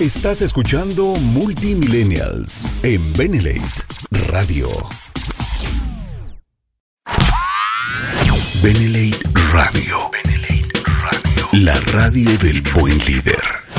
Estás 0.00 0.42
escuchando 0.42 1.04
Multimillennials 1.16 2.74
en 2.84 3.12
Benelate 3.14 3.60
Radio. 4.28 4.68
Benelate 8.62 9.18
Radio. 9.50 10.10
Benelate 10.12 10.82
Radio. 10.84 11.48
La 11.52 11.80
radio 11.92 12.36
del 12.36 12.60
buen 12.74 12.98
líder. 13.06 13.69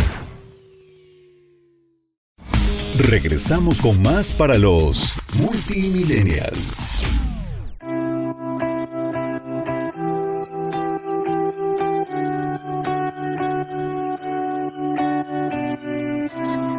Regresamos 3.11 3.81
con 3.81 4.01
más 4.01 4.31
para 4.31 4.57
los 4.57 5.17
multimillennials. 5.33 7.03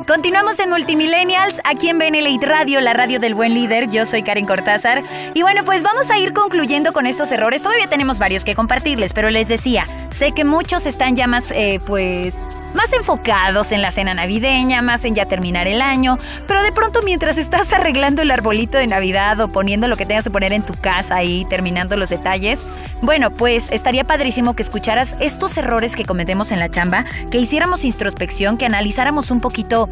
Continuamos 0.06 0.58
en 0.58 0.70
Multimillennials, 0.70 1.60
aquí 1.64 1.90
en 1.90 1.98
Benelite 1.98 2.46
Radio, 2.46 2.80
la 2.80 2.94
radio 2.94 3.20
del 3.20 3.34
buen 3.34 3.52
líder. 3.52 3.90
Yo 3.90 4.06
soy 4.06 4.22
Karen 4.22 4.46
Cortázar. 4.46 5.02
Y 5.34 5.42
bueno, 5.42 5.66
pues 5.66 5.82
vamos 5.82 6.10
a 6.10 6.18
ir 6.18 6.32
concluyendo 6.32 6.94
con 6.94 7.04
estos 7.04 7.30
errores. 7.30 7.62
Todavía 7.62 7.90
tenemos 7.90 8.18
varios 8.18 8.42
que 8.46 8.54
compartirles, 8.54 9.12
pero 9.12 9.28
les 9.28 9.48
decía, 9.48 9.84
sé 10.08 10.32
que 10.32 10.44
muchos 10.44 10.86
están 10.86 11.14
ya 11.14 11.26
más, 11.26 11.50
eh, 11.50 11.78
pues, 11.84 12.36
más 12.74 12.92
enfocados 12.92 13.72
en 13.72 13.82
la 13.82 13.90
cena 13.90 14.14
navideña, 14.14 14.82
más 14.82 15.04
en 15.04 15.14
ya 15.14 15.26
terminar 15.26 15.68
el 15.68 15.82
año, 15.82 16.18
pero 16.46 16.62
de 16.62 16.72
pronto 16.72 17.00
mientras 17.02 17.38
estás 17.38 17.72
arreglando 17.72 18.22
el 18.22 18.30
arbolito 18.30 18.78
de 18.78 18.86
Navidad 18.86 19.40
o 19.40 19.48
poniendo 19.48 19.88
lo 19.88 19.96
que 19.96 20.06
tengas 20.06 20.24
que 20.24 20.30
poner 20.30 20.52
en 20.52 20.62
tu 20.62 20.74
casa 20.74 21.22
y 21.22 21.44
terminando 21.46 21.96
los 21.96 22.10
detalles, 22.10 22.66
bueno, 23.00 23.30
pues 23.30 23.70
estaría 23.70 24.04
padrísimo 24.04 24.54
que 24.54 24.62
escucharas 24.62 25.16
estos 25.20 25.56
errores 25.56 25.96
que 25.96 26.04
cometemos 26.04 26.52
en 26.52 26.60
la 26.60 26.70
chamba, 26.70 27.04
que 27.30 27.38
hiciéramos 27.38 27.84
introspección, 27.84 28.56
que 28.56 28.66
analizáramos 28.66 29.30
un 29.30 29.40
poquito 29.40 29.88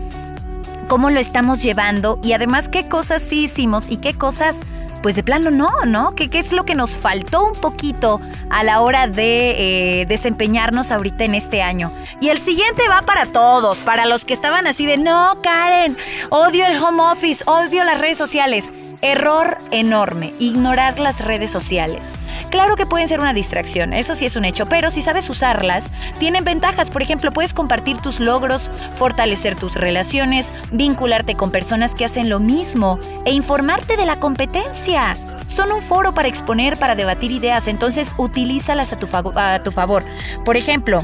cómo 0.91 1.09
lo 1.09 1.21
estamos 1.21 1.63
llevando 1.63 2.19
y 2.21 2.33
además 2.33 2.69
qué 2.69 2.89
cosas 2.89 3.23
sí 3.23 3.45
hicimos 3.45 3.89
y 3.89 3.99
qué 3.99 4.13
cosas 4.13 4.63
pues 5.05 5.15
de 5.15 5.23
plano 5.23 5.53
no, 5.53 5.71
¿no? 5.87 6.17
¿Qué, 6.17 6.29
es 6.33 6.51
lo 6.51 6.65
que 6.65 6.75
nos 6.75 6.99
faltó 6.99 7.45
un 7.47 7.53
poquito 7.53 8.21
a 8.51 8.65
la 8.65 8.81
hora 8.81 9.07
de 9.07 10.01
eh, 10.01 10.07
desempeñarnos 10.07 10.91
ahorita 10.91 11.23
en 11.23 11.37
este 11.37 11.63
año? 11.63 11.93
Y 12.21 12.31
el 12.31 12.39
siguiente 12.39 12.89
va 12.89 13.03
para 13.03 13.27
todos, 13.27 13.79
para 13.79 14.05
los 14.05 14.25
que 14.25 14.35
estaban 14.35 14.67
así 14.67 14.85
de, 14.85 14.97
no, 14.97 15.39
Karen, 15.45 15.97
odio 16.29 16.67
el 16.67 16.83
home 16.83 17.05
office, 17.05 17.45
odio 17.47 17.85
las 17.85 18.01
redes 18.01 18.19
sociales. 18.19 18.73
Error 19.03 19.57
enorme, 19.71 20.35
ignorar 20.39 21.01
las 21.01 21.25
redes 21.25 21.51
sociales. 21.51 22.17
Claro 22.51 22.77
que 22.77 22.85
pueden 22.85 23.09
ser 23.09 23.21
una 23.21 23.33
distracción, 23.33 23.95
eso 23.95 24.15
sí 24.15 24.27
es 24.27 24.37
un 24.37 24.45
hecho, 24.45 24.67
pero 24.67 24.91
si 24.91 25.01
sabes 25.01 25.31
usarlas, 25.31 25.91
tienen 26.19 26.45
ventajas. 26.45 26.91
Por 26.91 27.01
ejemplo, 27.01 27.33
puedes 27.33 27.55
compartir 27.55 27.97
tus 27.99 28.21
logros, 28.21 28.71
fortalecer 28.97 29.57
tus 29.57 29.75
relaciones, 29.75 30.53
vincularte 30.71 31.35
con 31.35 31.51
personas 31.51 31.95
que 31.95 32.05
hacen 32.05 32.29
lo 32.29 32.41
mismo 32.41 32.99
e 33.25 33.33
informarte 33.33 33.97
de 33.97 34.05
la 34.05 34.21
competencia. 34.21 35.17
Son 35.47 35.73
un 35.73 35.81
foro 35.81 36.13
para 36.13 36.29
exponer, 36.29 36.77
para 36.77 36.95
debatir 36.95 37.31
ideas, 37.31 37.69
entonces 37.69 38.15
utilízalas 38.19 38.93
a 38.93 38.99
tu, 38.99 39.07
favor. 39.07 40.05
Por 40.45 40.59
ejemplo, 40.59 41.03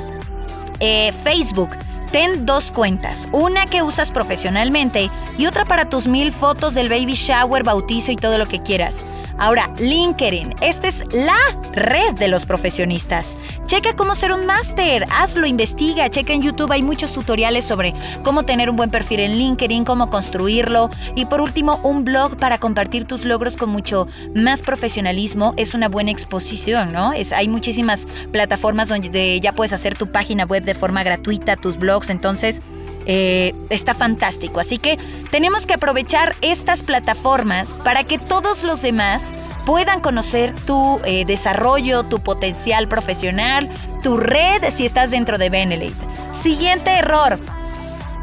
eh, 0.81 1.13
Facebook 1.25 1.71
Ten 2.17 2.47
dos 2.47 2.73
cuentas, 2.73 3.29
una 3.31 3.67
que 3.67 3.83
usas 3.83 4.11
profesionalmente 4.11 5.11
y 5.37 5.45
otra 5.45 5.67
para 5.67 5.91
tus 5.91 6.07
mil 6.07 6.33
fotos 6.33 6.73
del 6.73 6.89
baby 6.89 7.13
shower, 7.13 7.63
bautizo 7.63 8.11
y 8.11 8.17
todo 8.17 8.39
lo 8.39 8.47
que 8.47 8.63
quieras. 8.63 9.05
Ahora, 9.39 9.71
LinkedIn. 9.79 10.55
Esta 10.63 10.89
es 10.89 11.05
la 11.13 11.37
red 11.73 12.15
de 12.15 12.29
los 12.29 12.47
profesionistas. 12.47 13.37
Checa 13.67 13.95
cómo 13.95 14.15
ser 14.15 14.33
un 14.33 14.47
máster. 14.47 15.05
Hazlo, 15.11 15.47
investiga. 15.47 16.09
Checa 16.09 16.33
en 16.33 16.41
YouTube. 16.41 16.73
Hay 16.73 16.83
muchos 16.83 17.13
tutoriales 17.13 17.65
sobre 17.65 17.95
cómo 18.23 18.45
tener 18.45 18.71
un 18.71 18.77
buen 18.77 18.91
perfil 18.91 19.21
en 19.21 19.37
LinkedIn, 19.37 19.85
cómo 19.85 20.09
construirlo. 20.09 20.89
Y 21.17 21.27
por 21.27 21.43
último, 21.43 21.79
un 21.83 22.05
blog 22.05 22.37
para 22.39 22.59
compartir 22.59 23.05
tus 23.05 23.25
logros 23.25 23.57
con 23.57 23.69
mucho 23.69 24.09
más 24.35 24.63
profesionalismo. 24.63 25.53
Es 25.59 25.75
una 25.75 25.89
buena 25.89 26.11
exposición, 26.11 26.93
¿no? 26.93 27.13
Es, 27.13 27.33
hay 27.33 27.49
muchísimas 27.49 28.07
plataformas 28.33 28.89
donde 28.89 29.39
ya 29.41 29.53
puedes 29.53 29.75
hacer 29.75 29.97
tu 29.97 30.11
página 30.11 30.45
web 30.45 30.65
de 30.65 30.75
forma 30.75 31.03
gratuita, 31.03 31.57
tus 31.57 31.77
blogs. 31.77 32.06
Entonces, 32.11 32.61
eh, 33.07 33.55
está 33.71 33.95
fantástico. 33.95 34.59
Así 34.59 34.79
que 34.79 34.99
tenemos 35.31 35.67
que 35.67 35.75
aprovechar 35.75 36.35
estas 36.43 36.83
plataformas 36.83 37.77
para 37.77 38.03
que 38.03 38.19
todos 38.19 38.65
los 38.65 38.83
demás 38.83 39.33
puedan 39.65 40.01
conocer 40.01 40.55
tu 40.67 41.01
eh, 41.05 41.25
desarrollo, 41.25 42.03
tu 42.03 42.19
potencial 42.21 42.89
profesional, 42.89 43.69
tu 44.03 44.17
red 44.17 44.71
si 44.71 44.87
estás 44.87 45.11
dentro 45.11 45.39
de 45.39 45.51
Benelete. 45.51 45.95
Siguiente 46.33 46.91
error. 46.91 47.39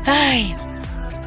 Ay, 0.06 0.54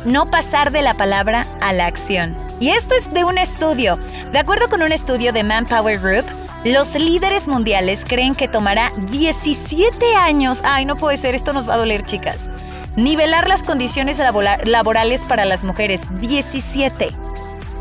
no 0.04 0.30
pasar 0.30 0.70
de 0.70 0.82
la 0.82 0.94
palabra 0.94 1.46
a 1.60 1.72
la 1.72 1.86
acción. 1.86 2.36
Y 2.60 2.70
esto 2.70 2.94
es 2.94 3.12
de 3.12 3.24
un 3.24 3.38
estudio. 3.38 3.98
De 4.32 4.38
acuerdo 4.38 4.68
con 4.68 4.82
un 4.82 4.92
estudio 4.92 5.32
de 5.32 5.44
Manpower 5.44 5.98
Group, 5.98 6.26
los 6.72 6.96
líderes 6.96 7.46
mundiales 7.46 8.04
creen 8.04 8.34
que 8.34 8.48
tomará 8.48 8.92
17 9.10 10.16
años. 10.16 10.62
Ay, 10.64 10.84
no 10.84 10.96
puede 10.96 11.16
ser, 11.16 11.36
esto 11.36 11.52
nos 11.52 11.68
va 11.68 11.74
a 11.74 11.78
doler, 11.78 12.02
chicas. 12.02 12.50
Nivelar 12.96 13.48
las 13.48 13.62
condiciones 13.62 14.20
laborales 14.64 15.24
para 15.24 15.44
las 15.44 15.62
mujeres. 15.62 16.02
17. 16.20 17.10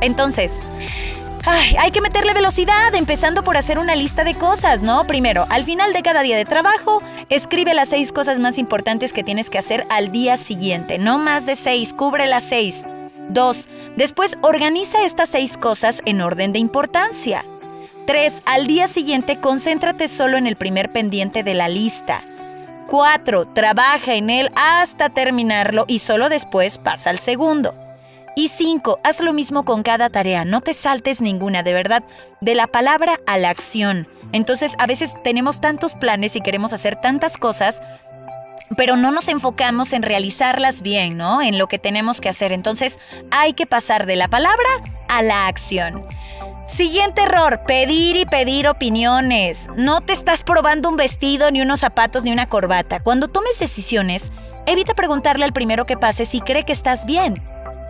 Entonces, 0.02 0.62
hay 1.46 1.90
que 1.92 2.02
meterle 2.02 2.34
velocidad, 2.34 2.94
empezando 2.94 3.44
por 3.44 3.58
hacer 3.58 3.80
una 3.80 3.96
lista 3.96 4.24
de 4.24 4.36
cosas, 4.36 4.84
¿no? 4.84 5.08
Primero, 5.08 5.48
al 5.50 5.64
final 5.64 5.92
de 5.94 6.04
cada 6.04 6.22
día 6.22 6.38
de 6.38 6.46
trabajo, 6.46 7.02
escribe 7.30 7.74
las 7.74 7.90
seis 7.90 8.12
cosas 8.12 8.40
más 8.40 8.60
importantes 8.60 9.14
que 9.14 9.24
tienes 9.24 9.50
que 9.50 9.58
hacer 9.58 9.88
al 9.90 10.12
día 10.12 10.38
siguiente. 10.38 11.00
No 11.00 11.18
más 11.18 11.48
de 11.48 11.56
seis, 11.56 11.92
cubre 11.92 12.28
las 12.28 12.44
seis. 12.44 12.86
Dos, 13.30 13.68
después 13.96 14.38
organiza 14.42 15.04
estas 15.04 15.30
seis 15.30 15.58
cosas 15.58 16.04
en 16.06 16.22
orden 16.22 16.54
de 16.54 16.60
importancia. 16.60 17.46
Tres, 18.06 18.44
al 18.46 18.68
día 18.68 18.86
siguiente, 18.88 19.40
concéntrate 19.40 20.08
solo 20.08 20.38
en 20.38 20.46
el 20.46 20.58
primer 20.58 20.92
pendiente 20.92 21.42
de 21.42 21.56
la 21.56 21.68
lista. 21.68 22.24
4. 22.88 23.48
Trabaja 23.48 24.14
en 24.14 24.30
él 24.30 24.52
hasta 24.56 25.10
terminarlo 25.10 25.86
y 25.88 25.98
solo 25.98 26.30
después 26.30 26.78
pasa 26.78 27.10
al 27.10 27.18
segundo. 27.18 27.74
Y 28.36 28.50
5. 28.50 29.00
Haz 29.04 29.22
lo 29.22 29.34
mismo 29.34 29.66
con 29.66 29.82
cada 29.82 30.12
tarea, 30.12 30.46
no 30.46 30.62
te 30.62 30.76
saltes 30.76 31.20
ninguna, 31.20 31.64
de 31.64 31.74
verdad, 31.74 32.04
de 32.42 32.54
la 32.54 32.68
palabra 32.68 33.20
a 33.26 33.40
la 33.40 33.50
acción. 33.50 34.08
Entonces 34.34 34.76
a 34.78 34.86
veces 34.86 35.16
tenemos 35.24 35.60
tantos 35.60 35.96
planes 35.96 36.36
y 36.36 36.42
queremos 36.42 36.74
hacer 36.74 36.98
tantas 36.98 37.38
cosas, 37.38 37.82
pero 38.78 38.98
no 38.98 39.12
nos 39.12 39.30
enfocamos 39.30 39.94
en 39.94 40.04
realizarlas 40.04 40.84
bien, 40.84 41.18
¿no? 41.18 41.42
En 41.42 41.58
lo 41.58 41.68
que 41.68 41.80
tenemos 41.80 42.22
que 42.22 42.30
hacer. 42.30 42.52
Entonces 42.52 43.00
hay 43.32 43.54
que 43.54 43.66
pasar 43.66 44.06
de 44.06 44.16
la 44.16 44.28
palabra 44.28 44.70
a 45.08 45.24
la 45.24 45.48
acción. 45.48 46.06
Siguiente 46.66 47.22
error, 47.22 47.62
pedir 47.68 48.16
y 48.16 48.26
pedir 48.26 48.68
opiniones. 48.68 49.70
No 49.78 50.02
te 50.02 50.14
estás 50.14 50.42
probando 50.42 50.90
un 50.90 50.98
vestido, 50.98 51.52
ni 51.52 51.62
unos 51.62 51.82
zapatos, 51.82 52.24
ni 52.24 52.32
una 52.32 52.48
corbata. 52.48 53.00
Cuando 53.02 53.28
tomes 53.28 53.60
decisiones, 53.60 54.32
evita 54.66 54.96
preguntarle 54.96 55.46
al 55.46 55.54
primero 55.54 55.86
que 55.86 55.96
pase 55.96 56.26
si 56.26 56.42
cree 56.42 56.66
que 56.66 56.74
estás 56.74 57.06
bien. 57.06 57.36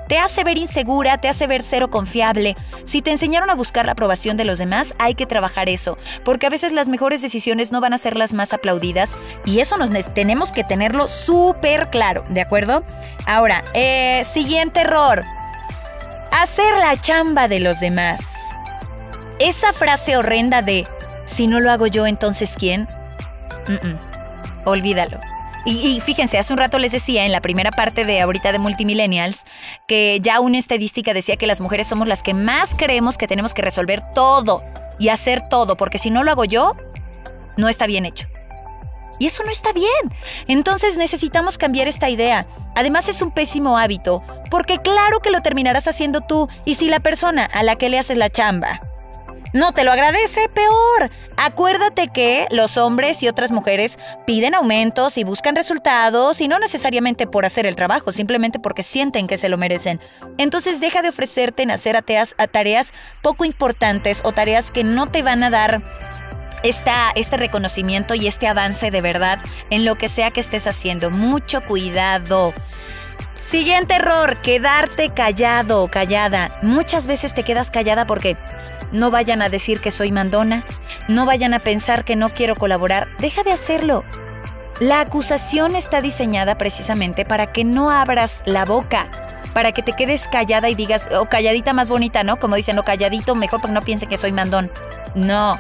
Te 0.10 0.20
hace 0.20 0.44
ver 0.44 0.58
insegura, 0.58 1.18
te 1.18 1.30
hace 1.30 1.48
ver 1.48 1.64
cero 1.64 1.90
confiable. 1.90 2.58
Si 2.84 3.02
te 3.02 3.12
enseñaron 3.12 3.50
a 3.50 3.56
buscar 3.56 3.86
la 3.86 3.94
aprobación 3.94 4.36
de 4.36 4.44
los 4.44 4.60
demás, 4.60 4.94
hay 5.00 5.16
que 5.16 5.26
trabajar 5.26 5.70
eso, 5.70 5.98
porque 6.26 6.46
a 6.46 6.50
veces 6.50 6.74
las 6.74 6.90
mejores 6.90 7.22
decisiones 7.22 7.72
no 7.72 7.80
van 7.80 7.94
a 7.94 7.98
ser 7.98 8.18
las 8.18 8.34
más 8.34 8.52
aplaudidas 8.52 9.16
y 9.46 9.62
eso 9.62 9.78
nos 9.78 9.90
tenemos 10.14 10.52
que 10.52 10.66
tenerlo 10.66 11.08
súper 11.08 11.90
claro, 11.90 12.26
¿de 12.30 12.42
acuerdo? 12.42 12.84
Ahora, 13.26 13.64
eh, 13.74 14.24
siguiente 14.26 14.82
error, 14.82 15.24
hacer 16.32 16.78
la 16.78 17.00
chamba 17.00 17.48
de 17.48 17.62
los 17.62 17.80
demás. 17.80 18.46
Esa 19.40 19.74
frase 19.74 20.16
horrenda 20.16 20.62
de, 20.62 20.88
si 21.26 21.48
no 21.48 21.60
lo 21.60 21.72
hago 21.72 21.88
yo, 21.88 22.08
entonces 22.08 22.56
¿quién? 22.58 22.88
olvídalo. 24.66 25.20
Y, 25.68 26.00
fíjense, 26.00 26.38
hace 26.38 26.54
un 26.54 26.60
rato 26.60 26.78
les 26.78 26.92
decía 26.92 27.26
en 27.26 27.32
la 27.32 27.42
primera 27.42 27.72
parte 27.72 28.06
de 28.06 28.22
ahorita 28.22 28.52
de 28.52 28.60
Multimillennials 28.60 29.46
que 29.88 30.20
ya 30.22 30.40
una 30.40 30.60
estadística 30.60 31.12
decía 31.12 31.38
que 31.38 31.48
las 31.48 31.60
mujeres 31.60 31.88
somos 31.88 32.08
las 32.08 32.22
que 32.22 32.36
más 32.36 32.76
creemos 32.76 33.18
que 33.18 33.28
tenemos 33.28 33.56
que 33.56 33.64
resolver 33.64 34.04
todo 34.14 34.62
y 35.00 35.10
hacer 35.10 35.50
todo, 35.50 35.76
porque 35.76 35.98
si 35.98 36.12
no 36.12 36.24
lo 36.24 36.30
hago 36.30 36.46
yo, 36.46 36.76
no 37.58 37.68
está 37.68 37.88
bien 37.88 38.06
hecho. 38.06 38.28
Y 39.18 39.26
eso 39.26 39.44
no 39.44 39.50
está 39.50 39.74
bien. 39.74 39.90
Entonces 40.48 40.98
necesitamos 40.98 41.58
cambiar 41.58 41.88
esta 41.88 42.10
idea. 42.10 42.46
Además 42.76 43.10
es 43.10 43.24
un 43.24 43.32
pésimo 43.32 43.78
hábito, 43.78 44.22
porque 44.52 44.78
claro 44.78 45.20
que 45.20 45.32
lo 45.32 45.42
terminarás 45.42 45.88
haciendo 45.88 46.22
tú 46.22 46.48
y 46.64 46.76
si 46.76 46.90
la 46.90 47.00
persona 47.00 47.46
a 47.46 47.64
la 47.64 47.76
que 47.76 47.90
le 47.90 47.98
haces 47.98 48.18
la 48.18 48.30
chamba 48.30 48.82
no 49.56 49.72
te 49.72 49.86
lo 49.86 49.94
agradece, 49.94 50.50
peor. 50.50 51.10
Acuérdate 51.38 52.10
que 52.10 52.46
los 52.52 52.76
hombres 52.76 53.24
y 53.24 53.30
otras 53.30 53.52
mujeres 53.52 53.98
piden 54.28 54.54
aumentos 54.54 55.18
y 55.18 55.24
buscan 55.24 55.56
resultados 55.56 56.42
y 56.42 56.50
no 56.50 56.60
necesariamente 56.60 57.26
por 57.26 57.46
hacer 57.46 57.66
el 57.66 57.78
trabajo, 57.78 58.12
simplemente 58.12 58.60
porque 58.60 58.84
sienten 58.84 59.28
que 59.28 59.38
se 59.38 59.48
lo 59.48 59.58
merecen. 59.58 60.02
Entonces 60.38 60.82
deja 60.82 61.02
de 61.02 61.08
ofrecerte 61.08 61.64
en 61.64 61.72
hacer 61.72 61.96
a 61.96 62.48
tareas 62.48 62.94
poco 63.22 63.46
importantes 63.46 64.20
o 64.26 64.34
tareas 64.34 64.72
que 64.72 64.84
no 64.84 65.08
te 65.08 65.24
van 65.24 65.42
a 65.42 65.50
dar 65.50 65.82
esta, 66.64 67.12
este 67.16 67.38
reconocimiento 67.38 68.14
y 68.14 68.28
este 68.28 68.48
avance 68.48 68.92
de 68.92 69.02
verdad 69.02 69.40
en 69.70 69.86
lo 69.86 69.96
que 69.96 70.10
sea 70.10 70.32
que 70.32 70.42
estés 70.42 70.68
haciendo. 70.68 71.12
Mucho 71.12 71.62
cuidado. 71.62 72.54
Siguiente 73.46 73.94
error, 73.94 74.38
quedarte 74.38 75.12
callado 75.12 75.84
o 75.84 75.88
callada. 75.88 76.58
Muchas 76.64 77.06
veces 77.06 77.36
te 77.36 77.44
quedas 77.44 77.70
callada 77.70 78.06
porque 78.06 78.36
no 78.92 79.12
vayan 79.12 79.44
a 79.44 79.50
decir 79.50 79.82
que 79.82 79.92
soy 79.92 80.12
mandona, 80.12 80.66
no 81.08 81.28
vayan 81.28 81.54
a 81.54 81.60
pensar 81.60 82.04
que 82.06 82.16
no 82.16 82.30
quiero 82.30 82.56
colaborar, 82.56 83.08
deja 83.20 83.44
de 83.44 83.52
hacerlo. 83.52 84.04
La 84.80 85.00
acusación 85.00 85.76
está 85.76 86.02
diseñada 86.02 86.58
precisamente 86.58 87.24
para 87.24 87.54
que 87.54 87.64
no 87.64 87.92
abras 87.92 88.42
la 88.48 88.66
boca, 88.66 89.10
para 89.54 89.74
que 89.74 89.84
te 89.84 89.94
quedes 89.94 90.28
callada 90.28 90.68
y 90.70 90.74
digas, 90.74 91.12
o 91.16 91.28
calladita 91.28 91.72
más 91.72 91.88
bonita, 91.88 92.24
¿no? 92.24 92.38
Como 92.38 92.56
dicen, 92.56 92.80
o 92.80 92.84
calladito 92.84 93.36
mejor 93.36 93.62
porque 93.62 93.76
no 93.76 93.84
piensen 93.84 94.10
que 94.10 94.18
soy 94.18 94.32
mandón. 94.32 94.72
No, 95.14 95.60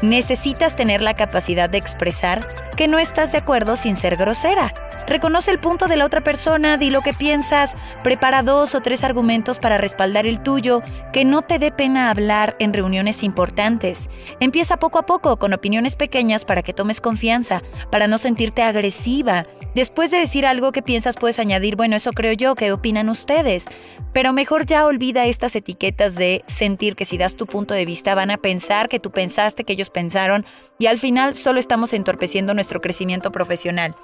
necesitas 0.00 0.74
tener 0.74 1.02
la 1.02 1.12
capacidad 1.12 1.68
de 1.68 1.76
expresar 1.76 2.40
que 2.78 2.88
no 2.88 2.98
estás 2.98 3.32
de 3.32 3.38
acuerdo 3.38 3.76
sin 3.76 3.96
ser 3.96 4.16
grosera. 4.16 4.72
Reconoce 5.06 5.52
el 5.52 5.60
punto 5.60 5.86
de 5.86 5.96
la 5.96 6.04
otra 6.04 6.22
persona, 6.22 6.76
di 6.76 6.90
lo 6.90 7.00
que 7.00 7.14
piensas, 7.14 7.76
prepara 8.02 8.42
dos 8.42 8.74
o 8.74 8.80
tres 8.80 9.04
argumentos 9.04 9.60
para 9.60 9.78
respaldar 9.78 10.26
el 10.26 10.42
tuyo, 10.42 10.82
que 11.12 11.24
no 11.24 11.42
te 11.42 11.60
dé 11.60 11.70
pena 11.70 12.10
hablar 12.10 12.56
en 12.58 12.72
reuniones 12.72 13.22
importantes. 13.22 14.10
Empieza 14.40 14.78
poco 14.78 14.98
a 14.98 15.06
poco 15.06 15.38
con 15.38 15.52
opiniones 15.52 15.94
pequeñas 15.94 16.44
para 16.44 16.62
que 16.62 16.72
tomes 16.72 17.00
confianza, 17.00 17.62
para 17.92 18.08
no 18.08 18.18
sentirte 18.18 18.62
agresiva. 18.62 19.44
Después 19.76 20.10
de 20.10 20.18
decir 20.18 20.44
algo 20.44 20.72
que 20.72 20.82
piensas 20.82 21.14
puedes 21.14 21.38
añadir, 21.38 21.76
bueno, 21.76 21.94
eso 21.94 22.10
creo 22.10 22.32
yo, 22.32 22.56
¿qué 22.56 22.72
opinan 22.72 23.08
ustedes? 23.08 23.66
Pero 24.12 24.32
mejor 24.32 24.66
ya 24.66 24.86
olvida 24.86 25.26
estas 25.26 25.54
etiquetas 25.54 26.16
de 26.16 26.42
sentir 26.46 26.96
que 26.96 27.04
si 27.04 27.16
das 27.16 27.36
tu 27.36 27.46
punto 27.46 27.74
de 27.74 27.84
vista 27.84 28.16
van 28.16 28.32
a 28.32 28.38
pensar 28.38 28.88
que 28.88 28.98
tú 28.98 29.12
pensaste, 29.12 29.62
que 29.62 29.74
ellos 29.74 29.90
pensaron, 29.90 30.44
y 30.80 30.86
al 30.86 30.98
final 30.98 31.34
solo 31.34 31.60
estamos 31.60 31.92
entorpeciendo 31.92 32.54
nuestro 32.54 32.80
crecimiento 32.80 33.30
profesional. 33.30 33.94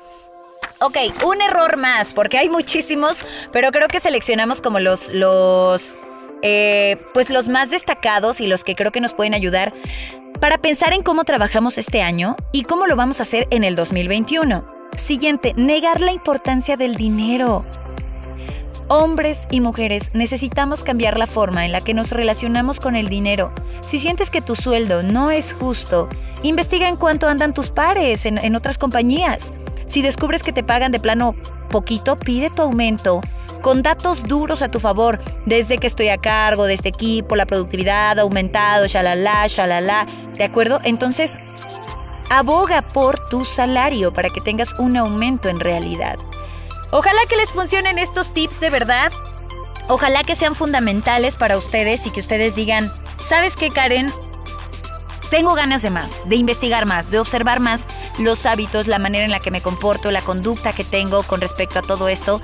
Ok, 0.81 0.97
un 1.25 1.41
error 1.41 1.77
más, 1.77 2.13
porque 2.13 2.39
hay 2.39 2.49
muchísimos, 2.49 3.25
pero 3.53 3.71
creo 3.71 3.89
que 3.89 4.01
seleccionamos 4.01 4.61
como 4.61 4.81
los, 4.81 5.11
los, 5.13 5.95
eh, 6.43 7.01
pues 7.15 7.31
los 7.31 7.49
más 7.49 7.71
destacados 7.71 8.41
y 8.41 8.47
los 8.47 8.65
que 8.65 8.75
creo 8.75 8.91
que 8.91 9.01
nos 9.01 9.13
pueden 9.13 9.35
ayudar 9.35 9.73
para 10.41 10.59
pensar 10.59 10.93
en 10.93 11.05
cómo 11.05 11.23
trabajamos 11.23 11.79
este 11.79 12.03
año 12.03 12.35
y 12.51 12.65
cómo 12.65 12.89
lo 12.89 12.97
vamos 12.97 13.21
a 13.21 13.23
hacer 13.23 13.47
en 13.51 13.63
el 13.63 13.77
2021. 13.77 14.65
Siguiente, 14.97 15.55
negar 15.55 16.01
la 16.01 16.13
importancia 16.13 16.77
del 16.77 16.97
dinero. 16.97 17.65
Hombres 18.89 19.47
y 19.53 19.61
mujeres 19.61 20.11
necesitamos 20.15 20.83
cambiar 20.83 21.17
la 21.17 21.29
forma 21.29 21.65
en 21.65 21.71
la 21.71 21.81
que 21.81 21.95
nos 21.95 22.11
relacionamos 22.11 22.81
con 22.81 22.97
el 22.97 23.09
dinero. 23.09 23.53
Si 23.83 24.01
sientes 24.01 24.33
que 24.33 24.43
tu 24.43 24.57
sueldo 24.57 25.05
no 25.05 25.31
es 25.31 25.55
justo, 25.55 26.09
investiga 26.43 26.89
en 26.89 26.97
cuánto 26.97 27.29
andan 27.29 27.55
tus 27.55 27.71
pares 27.71 28.27
en, 28.27 28.39
en 28.39 28.57
otras 28.57 28.79
compañías. 28.79 29.53
Si 29.93 30.01
descubres 30.01 30.43
que 30.43 30.55
te 30.55 30.63
pagan 30.63 30.91
de 30.91 31.01
plano 31.01 31.35
poquito, 31.69 32.19
pide 32.19 32.49
tu 32.49 32.63
aumento 32.63 33.21
con 33.61 33.83
datos 33.83 34.23
duros 34.23 34.63
a 34.63 34.71
tu 34.71 34.81
favor, 34.81 35.21
desde 35.45 35.77
que 35.77 35.87
estoy 35.87 36.09
a 36.09 36.17
cargo 36.17 36.65
de 36.65 36.73
este 36.73 36.89
equipo, 36.89 37.37
la 37.37 37.45
productividad 37.45 38.19
ha 38.19 38.23
aumentado, 38.23 38.87
shalala, 38.87 39.47
shalala, 39.49 40.07
¿de 40.33 40.45
acuerdo? 40.45 40.81
Entonces, 40.83 41.41
aboga 42.31 42.81
por 42.81 43.29
tu 43.29 43.45
salario 43.45 44.15
para 44.15 44.31
que 44.31 44.41
tengas 44.41 44.73
un 44.79 44.97
aumento 44.97 45.51
en 45.51 45.61
realidad. 45.61 46.17
Ojalá 46.91 47.21
que 47.29 47.37
les 47.37 47.53
funcionen 47.53 47.99
estos 47.99 48.33
tips 48.33 48.61
de 48.61 48.71
verdad. 48.71 49.13
Ojalá 49.89 50.25
que 50.25 50.37
sean 50.37 50.55
fundamentales 50.55 51.37
para 51.37 51.59
ustedes 51.59 52.07
y 52.07 52.11
que 52.11 52.21
ustedes 52.21 52.55
digan, 52.55 52.91
¿sabes 53.23 53.57
qué, 53.57 53.69
Karen? 53.69 54.11
Tengo 55.29 55.55
ganas 55.55 55.83
de 55.83 55.91
más, 55.91 56.29
de 56.31 56.37
investigar 56.37 56.87
más, 56.87 57.11
de 57.11 57.19
observar 57.19 57.61
más 57.61 57.87
los 58.19 58.47
hábitos, 58.47 58.87
la 58.87 58.99
manera 58.99 59.25
en 59.25 59.31
la 59.31 59.41
que 59.41 59.51
me 59.51 59.63
comporto, 59.63 60.11
la 60.11 60.23
conducta 60.23 60.73
que 60.73 60.85
tengo 60.85 61.23
con 61.23 61.41
respecto 61.41 61.79
a 61.79 61.83
todo 61.83 62.09
esto 62.09 62.41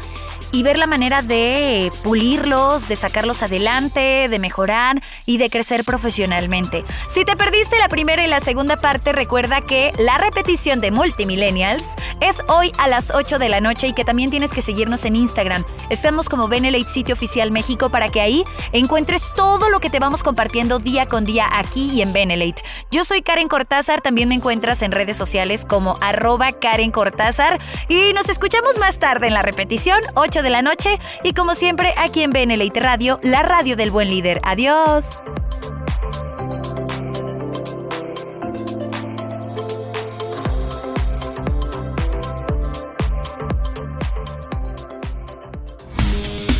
y 0.52 0.62
ver 0.62 0.78
la 0.78 0.86
manera 0.86 1.22
de 1.22 1.92
pulirlos, 2.02 2.88
de 2.88 2.96
sacarlos 2.96 3.42
adelante, 3.42 4.28
de 4.28 4.38
mejorar 4.38 5.02
y 5.26 5.38
de 5.38 5.50
crecer 5.50 5.84
profesionalmente. 5.84 6.84
Si 7.08 7.24
te 7.24 7.36
perdiste 7.36 7.78
la 7.78 7.88
primera 7.88 8.24
y 8.24 8.28
la 8.28 8.40
segunda 8.40 8.76
parte, 8.76 9.12
recuerda 9.12 9.60
que 9.60 9.92
la 9.98 10.18
repetición 10.18 10.80
de 10.80 10.90
Multimillennials 10.90 11.94
es 12.20 12.42
hoy 12.48 12.72
a 12.78 12.88
las 12.88 13.10
8 13.10 13.38
de 13.38 13.48
la 13.48 13.60
noche 13.60 13.88
y 13.88 13.92
que 13.92 14.04
también 14.04 14.30
tienes 14.30 14.52
que 14.52 14.62
seguirnos 14.62 15.04
en 15.04 15.16
Instagram. 15.16 15.64
Estamos 15.90 16.28
como 16.28 16.48
Benelate 16.48 16.88
Sitio 16.88 17.14
Oficial 17.14 17.50
México 17.50 17.90
para 17.90 18.08
que 18.08 18.20
ahí 18.20 18.44
encuentres 18.72 19.32
todo 19.34 19.70
lo 19.70 19.80
que 19.80 19.90
te 19.90 19.98
vamos 19.98 20.22
compartiendo 20.22 20.78
día 20.78 21.06
con 21.06 21.24
día 21.24 21.48
aquí 21.52 21.90
y 21.92 22.02
en 22.02 22.12
Benelate. 22.12 22.62
Yo 22.90 23.04
soy 23.04 23.22
Karen 23.22 23.48
Cortázar, 23.48 24.00
también 24.00 24.28
me 24.28 24.34
encuentras 24.34 24.82
en 24.82 24.92
redes 24.92 25.16
sociales 25.16 25.64
como 25.64 25.96
arroba 26.00 26.52
Karen 26.52 26.90
Cortázar 26.90 27.60
y 27.88 28.12
nos 28.12 28.28
escuchamos 28.28 28.78
más 28.78 28.98
tarde 28.98 29.26
en 29.26 29.34
la 29.34 29.42
repetición 29.42 30.00
8 30.14 30.37
de 30.42 30.50
la 30.50 30.62
noche 30.62 30.98
y 31.22 31.32
como 31.32 31.54
siempre 31.54 31.94
aquí 31.96 32.22
en 32.22 32.30
BNLite 32.30 32.80
Radio, 32.80 33.20
la 33.22 33.42
radio 33.42 33.76
del 33.76 33.90
buen 33.90 34.08
líder. 34.08 34.40
Adiós. 34.44 35.18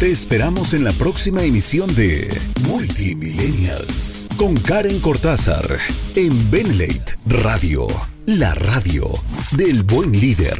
Te 0.00 0.12
esperamos 0.12 0.74
en 0.74 0.84
la 0.84 0.92
próxima 0.92 1.42
emisión 1.42 1.92
de 1.96 2.28
Multimillennials 2.68 4.28
con 4.36 4.54
Karen 4.54 5.00
Cortázar 5.00 5.66
en 6.14 6.50
Benlate 6.52 7.16
Radio, 7.26 7.88
la 8.24 8.54
radio 8.54 9.10
del 9.56 9.82
buen 9.82 10.12
líder. 10.12 10.56